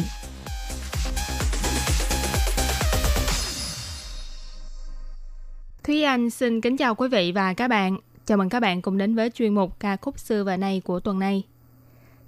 [5.84, 7.98] Thúy Anh xin kính chào quý vị và các bạn.
[8.26, 11.00] Chào mừng các bạn cùng đến với chuyên mục ca khúc xưa và nay của
[11.00, 11.42] tuần này.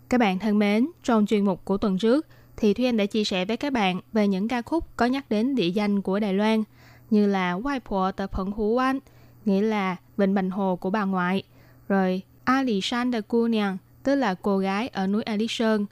[0.09, 2.27] Các bạn thân mến, trong chuyên mục của tuần trước
[2.57, 5.25] thì Thúy Anh đã chia sẻ với các bạn về những ca khúc có nhắc
[5.31, 6.63] đến địa danh của Đài Loan
[7.11, 8.99] như là Wai Phổ Tập Phận Hú Anh,
[9.45, 11.43] nghĩa là Vịnh Bành Hồ của bà ngoại,
[11.89, 15.87] rồi Alishan de Cô nàng, tức là cô gái ở núi Alishan.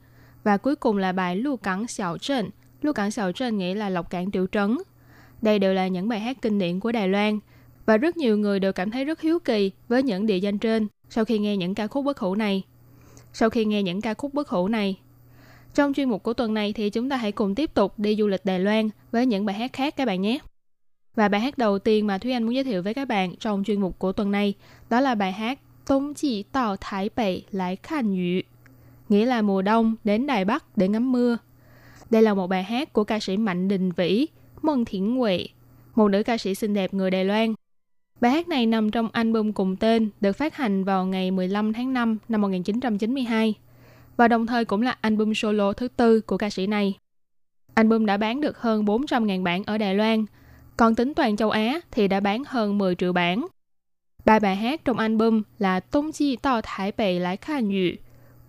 [0.44, 2.50] Và cuối cùng là bài Lưu Cảng Xảo Trần.
[2.82, 4.78] Lưu Cảng Xảo Trần nghĩa là Lộc Cảng Tiểu Trấn.
[5.42, 7.38] Đây đều là những bài hát kinh điển của Đài Loan–
[7.86, 10.86] và rất nhiều người đều cảm thấy rất hiếu kỳ với những địa danh trên
[11.08, 12.62] sau khi nghe những ca khúc bất hủ này.
[13.32, 14.98] Sau khi nghe những ca khúc bất hủ này,
[15.74, 18.26] trong chuyên mục của tuần này thì chúng ta hãy cùng tiếp tục đi du
[18.26, 20.38] lịch Đài Loan với những bài hát khác các bạn nhé.
[21.14, 23.64] Và bài hát đầu tiên mà Thúy Anh muốn giới thiệu với các bạn trong
[23.64, 24.54] chuyên mục của tuần này
[24.90, 26.76] đó là bài hát Tông chỉ tàu
[27.50, 28.40] lại khăn yu,
[29.08, 31.38] nghĩa là mùa đông đến Đài Bắc để ngắm mưa.
[32.10, 34.26] Đây là một bài hát của ca sĩ Mạnh Đình Vĩ,
[34.62, 35.46] Mân Thiển Huệ,
[35.94, 37.54] một nữ ca sĩ xinh đẹp người Đài Loan
[38.20, 41.92] Bài hát này nằm trong album cùng tên được phát hành vào ngày 15 tháng
[41.92, 43.54] 5 năm 1992
[44.16, 46.98] và đồng thời cũng là album solo thứ tư của ca sĩ này.
[47.74, 50.24] Album đã bán được hơn 400.000 bản ở Đài Loan,
[50.76, 53.46] còn tính toàn châu Á thì đã bán hơn 10 triệu bản.
[54.24, 57.96] Ba bài hát trong album là Tông Chi Tao Thái Bệ Lái Khan Yu,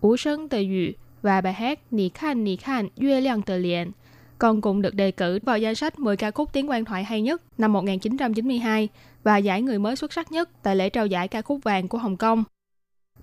[0.00, 3.92] Ú Sơn Tờ Yu và bài hát Nì Khan Nì Khan Yue Liang Tờ liền,
[4.38, 7.22] còn cũng được đề cử vào danh sách 10 ca khúc tiếng quan thoại hay
[7.22, 8.88] nhất năm 1992
[9.22, 11.98] và giải người mới xuất sắc nhất tại lễ trao giải ca khúc vàng của
[11.98, 12.44] Hồng Kông.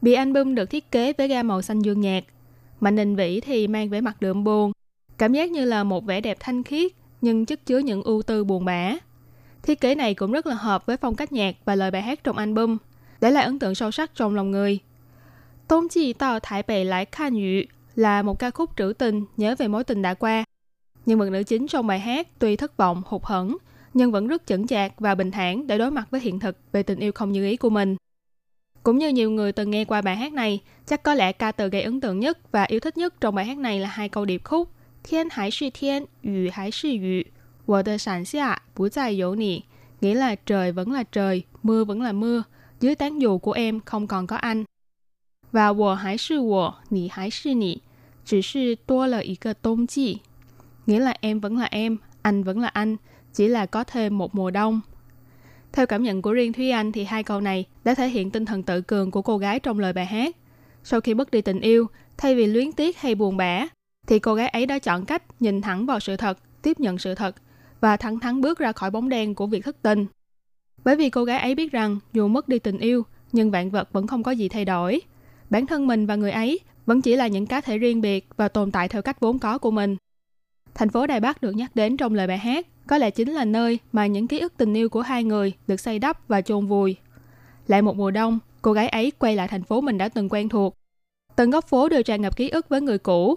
[0.01, 2.23] Bì album được thiết kế với ga màu xanh dương nhạt.
[2.79, 4.71] Mạnh Đình Vĩ thì mang vẻ mặt đượm buồn,
[5.17, 6.91] cảm giác như là một vẻ đẹp thanh khiết
[7.21, 8.95] nhưng chất chứa những ưu tư buồn bã.
[9.63, 12.23] Thiết kế này cũng rất là hợp với phong cách nhạc và lời bài hát
[12.23, 12.77] trong album,
[13.21, 14.79] để lại ấn tượng sâu sắc trong lòng người.
[15.67, 17.61] Tôn Chi Tao thải Bệ Lại Khan Yu
[17.95, 20.43] là một ca khúc trữ tình nhớ về mối tình đã qua.
[21.05, 23.57] Nhân vật nữ chính trong bài hát tuy thất vọng, hụt hẫng
[23.93, 26.83] nhưng vẫn rất chững chạc và bình thản để đối mặt với hiện thực về
[26.83, 27.95] tình yêu không như ý của mình.
[28.83, 31.69] Cũng như nhiều người từng nghe qua bài hát này, chắc có lẽ ca từ
[31.69, 34.25] gây ấn tượng nhất và yêu thích nhất trong bài hát này là hai câu
[34.25, 34.69] điệp khúc
[35.03, 37.31] Thiên hải sư thiên, yu hải sư yu,
[37.67, 37.81] wo
[38.89, 39.31] dài dỗ
[40.01, 42.43] nghĩa là trời vẫn là trời, mưa vẫn là mưa,
[42.79, 44.63] dưới tán dù của em không còn có anh.
[45.51, 45.95] Và wo
[48.25, 48.41] chỉ
[49.05, 49.53] là ý cơ
[49.87, 50.17] chi,
[50.87, 52.95] nghĩa là em vẫn là em, anh vẫn là anh,
[53.33, 54.81] chỉ là có thêm một mùa đông.
[55.71, 58.45] Theo cảm nhận của riêng Thúy Anh thì hai câu này đã thể hiện tinh
[58.45, 60.35] thần tự cường của cô gái trong lời bài hát.
[60.83, 61.87] Sau khi mất đi tình yêu,
[62.17, 63.67] thay vì luyến tiếc hay buồn bã,
[64.07, 67.15] thì cô gái ấy đã chọn cách nhìn thẳng vào sự thật, tiếp nhận sự
[67.15, 67.35] thật
[67.83, 70.05] và thẳng thắn bước ra khỏi bóng đen của việc thất tình.
[70.83, 73.89] Bởi vì cô gái ấy biết rằng dù mất đi tình yêu, nhưng vạn vật
[73.91, 75.01] vẫn không có gì thay đổi.
[75.49, 78.47] Bản thân mình và người ấy vẫn chỉ là những cá thể riêng biệt và
[78.47, 79.95] tồn tại theo cách vốn có của mình.
[80.73, 83.45] Thành phố Đài Bắc được nhắc đến trong lời bài hát có lẽ chính là
[83.45, 86.65] nơi mà những ký ức tình yêu của hai người được xây đắp và chôn
[86.65, 86.95] vùi.
[87.67, 90.49] Lại một mùa đông, cô gái ấy quay lại thành phố mình đã từng quen
[90.49, 90.77] thuộc.
[91.35, 93.35] Từng góc phố đều tràn ngập ký ức với người cũ.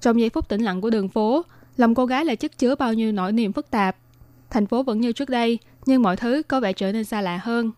[0.00, 1.42] Trong giây phút tĩnh lặng của đường phố,
[1.76, 3.96] lòng cô gái lại chất chứa bao nhiêu nỗi niềm phức tạp.
[4.50, 7.40] Thành phố vẫn như trước đây, nhưng mọi thứ có vẻ trở nên xa lạ
[7.42, 7.70] hơn.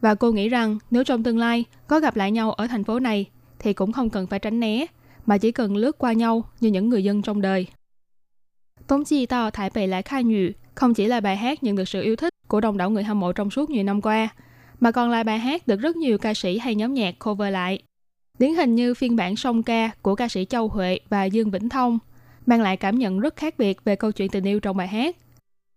[0.00, 2.98] Và cô nghĩ rằng nếu trong tương lai có gặp lại nhau ở thành phố
[2.98, 3.26] này
[3.58, 4.86] thì cũng không cần phải tránh né,
[5.26, 7.66] mà chỉ cần lướt qua nhau như những người dân trong đời.
[8.86, 11.88] Tống Chi Tao Thái Bệ Lại Khai Nhụ không chỉ là bài hát nhận được
[11.88, 14.28] sự yêu thích của đông đảo người hâm mộ trong suốt nhiều năm qua,
[14.80, 17.82] mà còn là bài hát được rất nhiều ca sĩ hay nhóm nhạc cover lại.
[18.38, 21.68] Điển hình như phiên bản song ca của ca sĩ Châu Huệ và Dương Vĩnh
[21.68, 21.98] Thông,
[22.46, 25.16] mang lại cảm nhận rất khác biệt về câu chuyện tình yêu trong bài hát.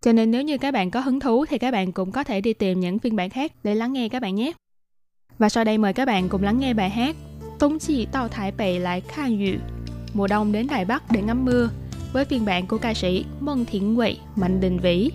[0.01, 2.41] Cho nên nếu như các bạn có hứng thú thì các bạn cũng có thể
[2.41, 4.51] đi tìm những phiên bản khác để lắng nghe các bạn nhé.
[5.37, 7.15] Và sau đây mời các bạn cùng lắng nghe bài hát
[7.59, 9.57] Tống Chi Tao Thái Bệ Lại Khan Yu
[10.13, 11.69] Mùa đông đến Đài Bắc để ngắm mưa
[12.13, 15.11] với phiên bản của ca sĩ Mân Thiện Huệ, Mạnh Đình Vĩ.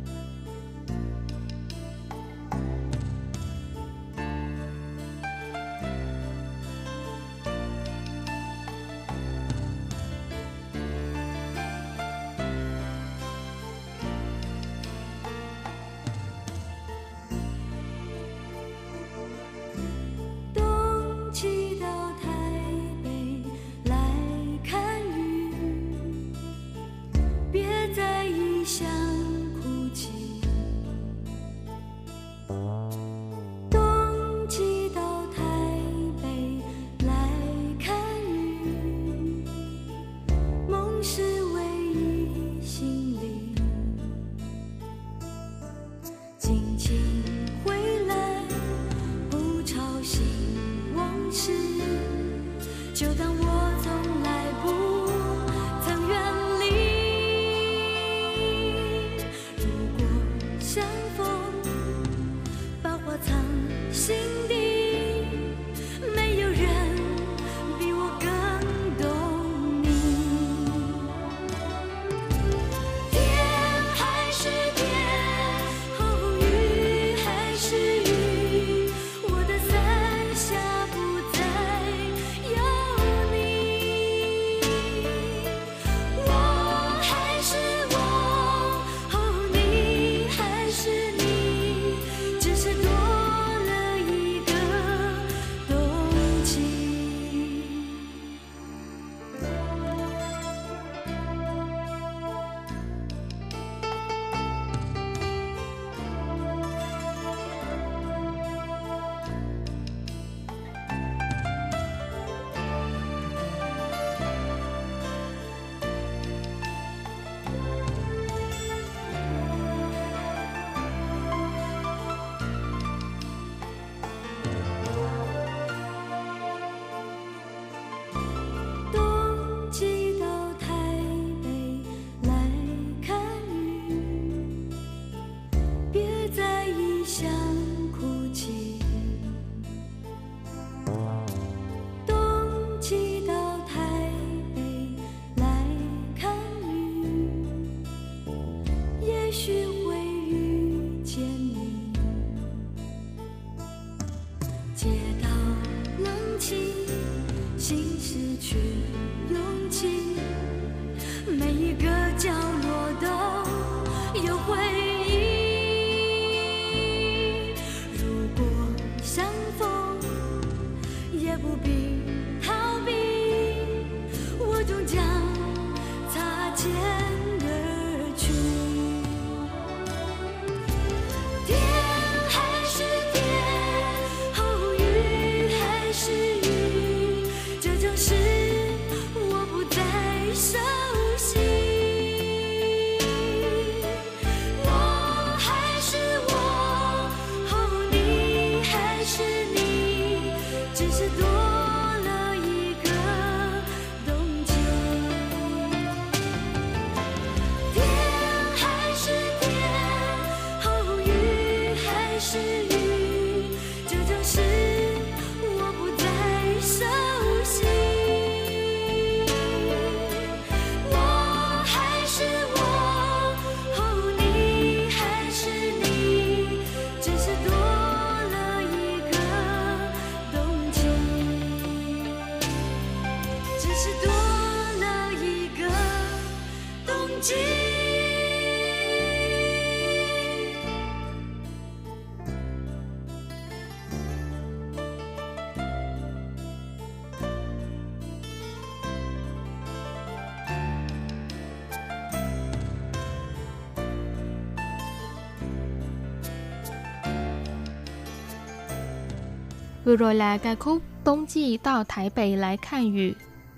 [259.85, 263.12] Vừa rồi là ca khúc Tống Chi Tao Thái Bày Lại Khang Yu.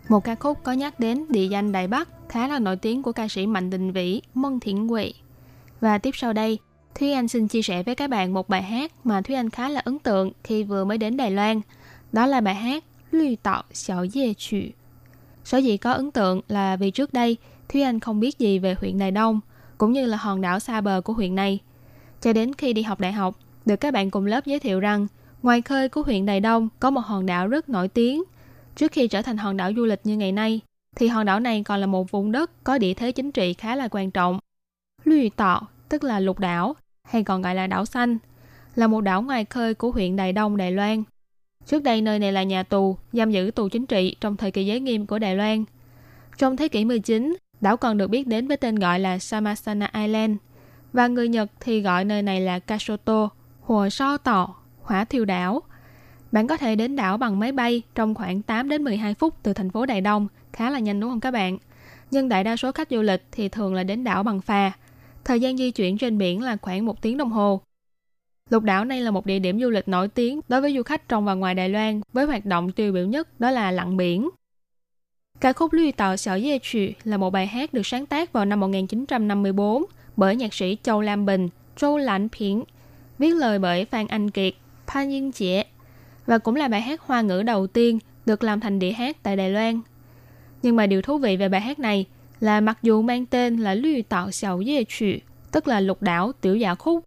[0.08, 3.12] Một ca khúc có nhắc đến địa danh Đài Bắc khá là nổi tiếng của
[3.12, 5.12] ca sĩ Mạnh Đình Vĩ, Mân Thiện Huệ.
[5.80, 6.58] Và tiếp sau đây,
[6.94, 9.68] Thúy Anh xin chia sẻ với các bạn một bài hát mà Thúy Anh khá
[9.68, 11.60] là ấn tượng khi vừa mới đến Đài Loan.
[12.12, 14.60] Đó là bài hát Lưu Tạo Xiao Dê Chữ.
[15.44, 17.36] Sở dĩ có ấn tượng là vì trước đây
[17.68, 19.40] Thúy Anh không biết gì về huyện Đài Đông,
[19.78, 21.58] cũng như là hòn đảo xa bờ của huyện này.
[22.20, 23.34] Cho đến khi đi học đại học,
[23.66, 25.06] được các bạn cùng lớp giới thiệu rằng
[25.46, 28.22] ngoài khơi của huyện Đài Đông có một hòn đảo rất nổi tiếng.
[28.76, 30.60] Trước khi trở thành hòn đảo du lịch như ngày nay,
[30.96, 33.76] thì hòn đảo này còn là một vùng đất có địa thế chính trị khá
[33.76, 34.38] là quan trọng.
[35.04, 38.18] Lư Tọ, tức là lục đảo, hay còn gọi là đảo xanh,
[38.74, 41.02] là một đảo ngoài khơi của huyện Đài Đông, Đài Loan.
[41.66, 44.66] Trước đây nơi này là nhà tù, giam giữ tù chính trị trong thời kỳ
[44.66, 45.64] giới nghiêm của Đài Loan.
[46.38, 50.36] Trong thế kỷ 19, đảo còn được biết đến với tên gọi là Samasana Island,
[50.92, 53.28] và người Nhật thì gọi nơi này là Kashoto,
[53.60, 54.54] Hồ So Tọ,
[54.86, 55.62] hỏa thiêu đảo.
[56.32, 59.52] Bạn có thể đến đảo bằng máy bay trong khoảng 8 đến 12 phút từ
[59.52, 61.58] thành phố Đài Đông, khá là nhanh đúng không các bạn?
[62.10, 64.72] Nhưng đại đa số khách du lịch thì thường là đến đảo bằng phà.
[65.24, 67.60] Thời gian di chuyển trên biển là khoảng một tiếng đồng hồ.
[68.50, 71.08] Lục đảo này là một địa điểm du lịch nổi tiếng đối với du khách
[71.08, 74.28] trong và ngoài Đài Loan với hoạt động tiêu biểu nhất đó là lặn biển.
[75.40, 78.44] Ca khúc Lưu Tàu Sở Dê trù là một bài hát được sáng tác vào
[78.44, 79.84] năm 1954
[80.16, 82.62] bởi nhạc sĩ Châu Lam Bình, Châu Lãnh phiến
[83.18, 84.54] viết lời bởi Phan Anh Kiệt,
[84.86, 85.62] Phan Yên Chĩa
[86.26, 89.36] và cũng là bài hát hoa ngữ đầu tiên được làm thành đĩa hát tại
[89.36, 89.80] Đài Loan.
[90.62, 92.06] Nhưng mà điều thú vị về bài hát này
[92.40, 95.18] là mặc dù mang tên là Lưu Tạo Xiao Ye Chữ,
[95.52, 97.04] tức là lục đảo tiểu dạ khúc,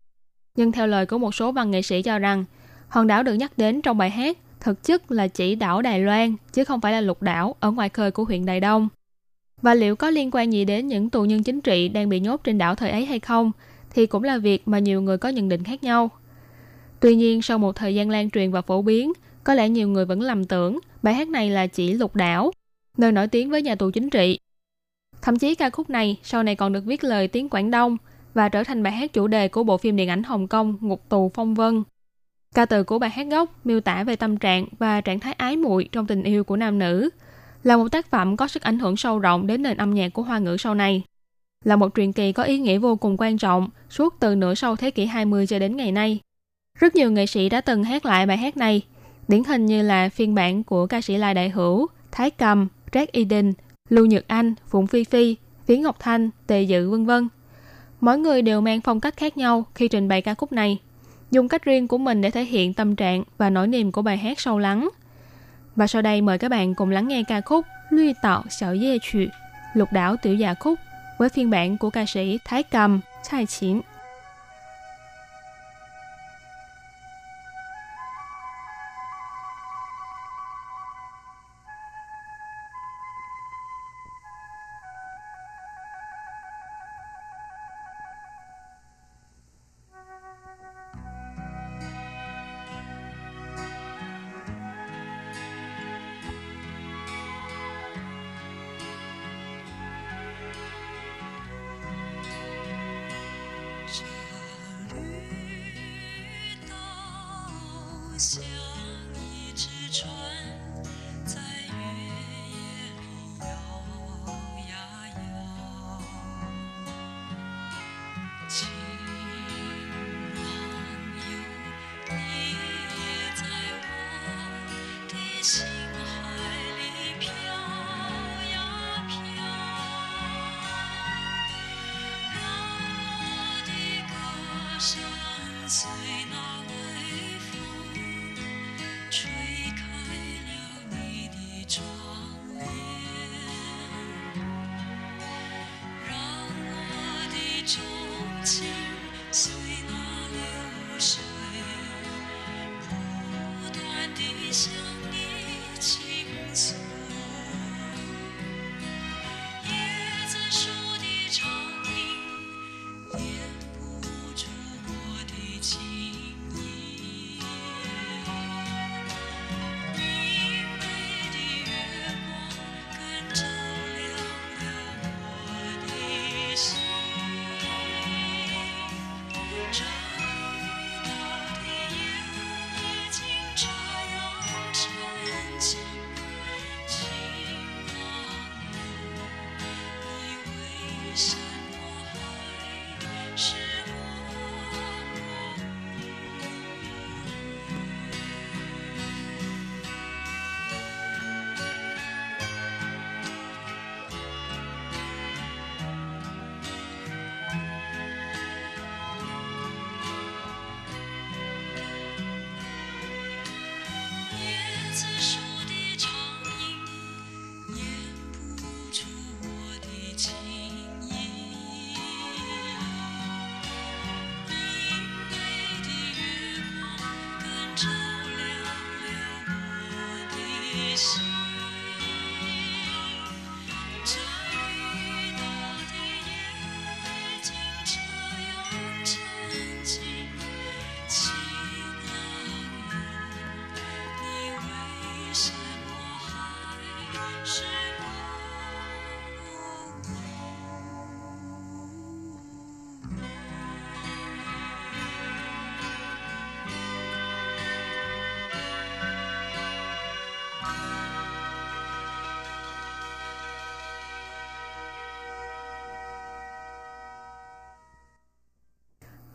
[0.56, 2.46] nhưng theo lời của một số văn nghệ sĩ cho rằng,
[2.88, 6.36] hòn đảo được nhắc đến trong bài hát thực chất là chỉ đảo Đài Loan,
[6.54, 8.90] chứ không phải là lục đảo ở ngoài khơi của huyện Đài Đông.
[9.62, 12.42] Và liệu có liên quan gì đến những tù nhân chính trị đang bị nhốt
[12.44, 13.52] trên đảo thời ấy hay không,
[13.90, 16.10] thì cũng là việc mà nhiều người có nhận định khác nhau.
[17.02, 20.06] Tuy nhiên, sau một thời gian lan truyền và phổ biến, có lẽ nhiều người
[20.06, 22.52] vẫn lầm tưởng bài hát này là chỉ lục đảo,
[22.98, 24.40] nơi nổi tiếng với nhà tù chính trị.
[25.22, 27.98] Thậm chí ca khúc này sau này còn được viết lời tiếng Quảng Đông
[28.34, 31.10] và trở thành bài hát chủ đề của bộ phim điện ảnh Hồng Kông Ngục
[31.10, 31.84] tù phong vân.
[32.56, 35.58] Ca từ của bài hát gốc miêu tả về tâm trạng và trạng thái ái
[35.58, 37.10] muội trong tình yêu của nam nữ,
[37.64, 40.22] là một tác phẩm có sức ảnh hưởng sâu rộng đến nền âm nhạc của
[40.22, 41.04] hoa ngữ sau này.
[41.66, 44.76] Là một truyền kỳ có ý nghĩa vô cùng quan trọng suốt từ nửa sau
[44.76, 46.20] thế kỷ 20 cho đến ngày nay.
[46.80, 48.82] Rất nhiều nghệ sĩ đã từng hát lại bài hát này,
[49.28, 53.08] điển hình như là phiên bản của ca sĩ Lai Đại Hữu, Thái Cầm, Jack
[53.14, 53.54] Eden,
[53.90, 55.36] Lưu Nhật Anh, Phụng Phi Phi,
[55.68, 57.28] Viễn Ngọc Thanh, Tề Dự vân vân.
[58.02, 60.78] Mỗi người đều mang phong cách khác nhau khi trình bày ca khúc này,
[61.32, 64.18] dùng cách riêng của mình để thể hiện tâm trạng và nỗi niềm của bài
[64.18, 64.90] hát sâu lắng.
[65.76, 68.98] Và sau đây mời các bạn cùng lắng nghe ca khúc Luy Tạo Sở Dê
[69.02, 69.30] Chuyện,
[69.74, 70.80] Lục đảo tiểu dạ khúc
[71.18, 73.00] với phiên bản của ca sĩ Thái Cầm,
[73.30, 73.82] Chai Chiến.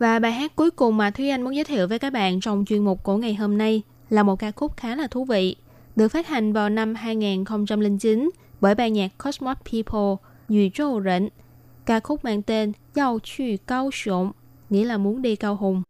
[0.05, 2.65] Và bài hát cuối cùng mà Thúy Anh muốn giới thiệu với các bạn trong
[2.67, 5.55] chuyên mục của ngày hôm nay là một ca khúc khá là thú vị,
[5.95, 8.29] được phát hành vào năm 2009
[8.61, 10.15] bởi ban nhạc Cosmos People,
[10.49, 11.29] Yu Châu Rỉnh.
[11.85, 14.31] Ca khúc mang tên Giao Chư Cao Sộn,
[14.69, 15.83] nghĩa là muốn đi Cao Hùng.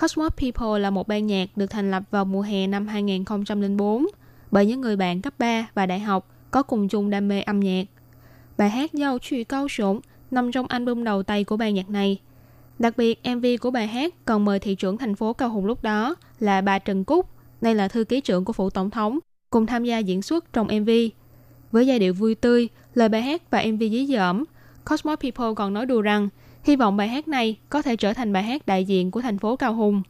[0.00, 4.06] Cosmos People là một ban nhạc được thành lập vào mùa hè năm 2004
[4.50, 7.60] bởi những người bạn cấp 3 và đại học có cùng chung đam mê âm
[7.60, 7.84] nhạc.
[8.58, 10.00] Bài hát Giao Truy Cao Sộn
[10.30, 12.20] nằm trong album đầu tay của ban nhạc này.
[12.80, 15.82] Đặc biệt, MV của bài hát còn mời thị trưởng thành phố Cao Hùng lúc
[15.82, 17.26] đó là bà Trần Cúc,
[17.60, 19.18] đây là thư ký trưởng của phủ tổng thống,
[19.50, 20.90] cùng tham gia diễn xuất trong MV.
[21.72, 24.44] Với giai điệu vui tươi, lời bài hát và MV dí dỏm,
[24.90, 26.28] Cosmos People còn nói đùa rằng
[26.64, 29.38] hy vọng bài hát này có thể trở thành bài hát đại diện của thành
[29.38, 30.02] phố Cao Hùng.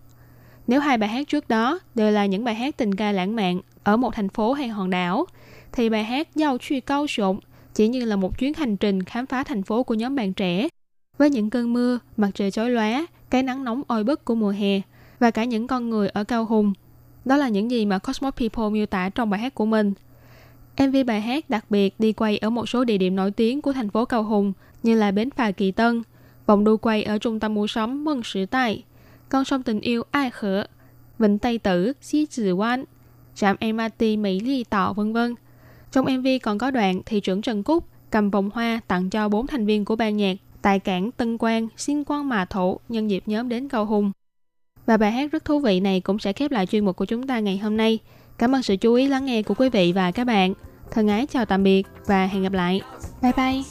[0.66, 3.60] Nếu hai bài hát trước đó đều là những bài hát tình ca lãng mạn
[3.82, 5.26] ở một thành phố hay hòn đảo,
[5.72, 7.40] thì bài hát Giao Truy câu Sụng
[7.74, 10.68] chỉ như là một chuyến hành trình khám phá thành phố của nhóm bạn trẻ.
[11.20, 14.50] Với những cơn mưa, mặt trời chói lóa, cái nắng nóng oi bức của mùa
[14.50, 14.80] hè
[15.18, 16.72] và cả những con người ở Cao Hùng.
[17.24, 19.92] Đó là những gì mà Cosmos People miêu tả trong bài hát của mình.
[20.78, 23.72] MV bài hát đặc biệt đi quay ở một số địa điểm nổi tiếng của
[23.72, 24.52] thành phố Cao Hùng
[24.82, 26.02] như là Bến Phà Kỳ Tân,
[26.46, 28.84] vòng đu quay ở trung tâm mua sắm Mân Sử Tài,
[29.28, 30.66] con sông tình yêu Ai Khở,
[31.18, 32.84] Vịnh Tây Tử, Xí Trì Quan,
[33.34, 35.34] trạm MRT Mỹ Ly Tọ vân vân.
[35.92, 39.46] Trong MV còn có đoạn thị trưởng Trần Cúc cầm vòng hoa tặng cho bốn
[39.46, 43.22] thành viên của ban nhạc tại cảng Tân Quang, Xin Quang Mà Thổ nhân dịp
[43.26, 44.12] nhóm đến Cao Hùng.
[44.86, 47.26] Và bài hát rất thú vị này cũng sẽ khép lại chuyên mục của chúng
[47.26, 47.98] ta ngày hôm nay.
[48.38, 50.54] Cảm ơn sự chú ý lắng nghe của quý vị và các bạn.
[50.90, 52.80] Thân ái chào tạm biệt và hẹn gặp lại.
[53.22, 53.62] Bye bye!